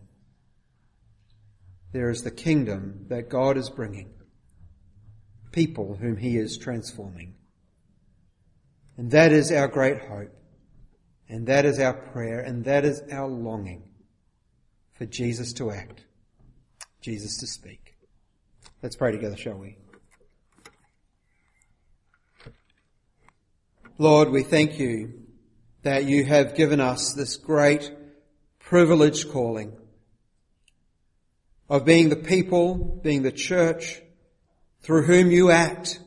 There 1.92 2.10
is 2.10 2.24
the 2.24 2.32
kingdom 2.32 3.06
that 3.10 3.30
God 3.30 3.58
is 3.58 3.70
bringing, 3.70 4.14
people 5.52 5.96
whom 5.96 6.18
He 6.18 6.36
is 6.36 6.58
transforming. 6.58 7.35
And 8.98 9.12
that 9.12 9.32
is 9.32 9.52
our 9.52 9.68
great 9.68 10.02
hope. 10.02 10.32
And 11.28 11.48
that 11.48 11.66
is 11.66 11.80
our 11.80 11.94
prayer. 11.94 12.40
And 12.40 12.64
that 12.66 12.86
is 12.86 13.02
our 13.12 13.28
longing 13.28 13.90
for 14.94 15.06
Jesus 15.06 15.54
to 15.54 15.72
act, 15.72 16.06
Jesus 17.02 17.38
to 17.40 17.48
speak. 17.48 17.96
Let's 18.82 18.96
pray 18.96 19.12
together, 19.12 19.36
shall 19.36 19.58
we? 19.58 19.78
Lord, 23.98 24.30
we 24.30 24.44
thank 24.44 24.78
you 24.78 25.26
that 25.84 26.04
you 26.04 26.26
have 26.26 26.56
given 26.56 26.80
us 26.80 27.14
this 27.14 27.38
great 27.38 27.92
privileged 28.60 29.32
calling 29.32 29.74
of 31.70 31.86
being 31.86 32.10
the 32.10 32.16
people, 32.16 32.76
being 32.76 33.24
the 33.24 33.32
church 33.32 34.02
through 34.82 35.04
whom 35.04 35.32
you 35.32 35.50
act 35.50 36.00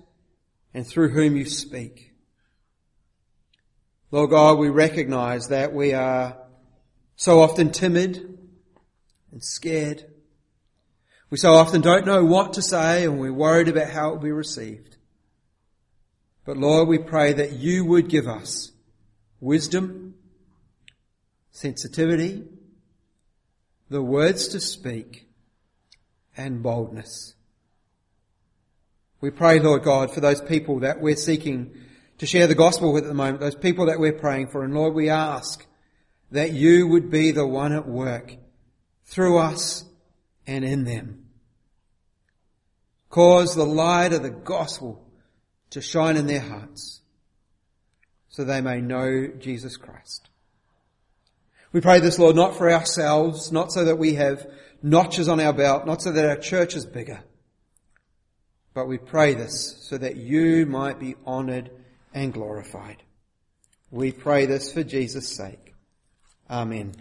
and 0.74 0.86
through 0.86 1.10
whom 1.10 1.36
you 1.36 1.46
speak. 1.46 2.07
Lord 4.10 4.30
God, 4.30 4.58
we 4.58 4.70
recognize 4.70 5.48
that 5.48 5.74
we 5.74 5.92
are 5.92 6.38
so 7.16 7.42
often 7.42 7.70
timid 7.70 8.38
and 9.32 9.44
scared. 9.44 10.04
We 11.28 11.36
so 11.36 11.52
often 11.52 11.82
don't 11.82 12.06
know 12.06 12.24
what 12.24 12.54
to 12.54 12.62
say 12.62 13.04
and 13.04 13.20
we're 13.20 13.34
worried 13.34 13.68
about 13.68 13.90
how 13.90 14.08
it 14.08 14.12
will 14.12 14.22
be 14.22 14.32
received. 14.32 14.96
But 16.46 16.56
Lord, 16.56 16.88
we 16.88 16.96
pray 16.96 17.34
that 17.34 17.52
you 17.52 17.84
would 17.84 18.08
give 18.08 18.26
us 18.26 18.72
wisdom, 19.40 20.14
sensitivity, 21.50 22.44
the 23.90 24.02
words 24.02 24.48
to 24.48 24.60
speak, 24.60 25.28
and 26.34 26.62
boldness. 26.62 27.34
We 29.20 29.30
pray, 29.30 29.58
Lord 29.58 29.82
God, 29.82 30.14
for 30.14 30.20
those 30.20 30.40
people 30.40 30.80
that 30.80 31.02
we're 31.02 31.16
seeking 31.16 31.74
to 32.18 32.26
share 32.26 32.46
the 32.46 32.54
gospel 32.54 32.92
with 32.92 33.04
at 33.04 33.08
the 33.08 33.14
moment, 33.14 33.40
those 33.40 33.54
people 33.54 33.86
that 33.86 33.98
we're 33.98 34.12
praying 34.12 34.48
for. 34.48 34.64
And 34.64 34.74
Lord, 34.74 34.94
we 34.94 35.08
ask 35.08 35.66
that 36.30 36.52
you 36.52 36.86
would 36.88 37.10
be 37.10 37.30
the 37.30 37.46
one 37.46 37.72
at 37.72 37.88
work 37.88 38.36
through 39.06 39.38
us 39.38 39.84
and 40.46 40.64
in 40.64 40.84
them. 40.84 41.24
Cause 43.08 43.54
the 43.54 43.64
light 43.64 44.12
of 44.12 44.22
the 44.22 44.30
gospel 44.30 45.04
to 45.70 45.80
shine 45.80 46.16
in 46.16 46.26
their 46.26 46.40
hearts 46.40 47.00
so 48.28 48.44
they 48.44 48.60
may 48.60 48.80
know 48.80 49.28
Jesus 49.38 49.76
Christ. 49.76 50.28
We 51.72 51.80
pray 51.80 52.00
this, 52.00 52.18
Lord, 52.18 52.36
not 52.36 52.56
for 52.56 52.70
ourselves, 52.70 53.52
not 53.52 53.72
so 53.72 53.84
that 53.84 53.96
we 53.96 54.14
have 54.14 54.46
notches 54.82 55.28
on 55.28 55.40
our 55.40 55.52
belt, 55.52 55.86
not 55.86 56.02
so 56.02 56.12
that 56.12 56.24
our 56.24 56.36
church 56.36 56.74
is 56.74 56.86
bigger, 56.86 57.20
but 58.74 58.86
we 58.86 58.98
pray 58.98 59.34
this 59.34 59.76
so 59.80 59.98
that 59.98 60.16
you 60.16 60.66
might 60.66 60.98
be 60.98 61.14
honored 61.26 61.70
and 62.18 62.32
glorified. 62.32 63.02
We 63.90 64.12
pray 64.12 64.46
this 64.46 64.72
for 64.72 64.82
Jesus' 64.82 65.34
sake. 65.34 65.74
Amen. 66.50 66.94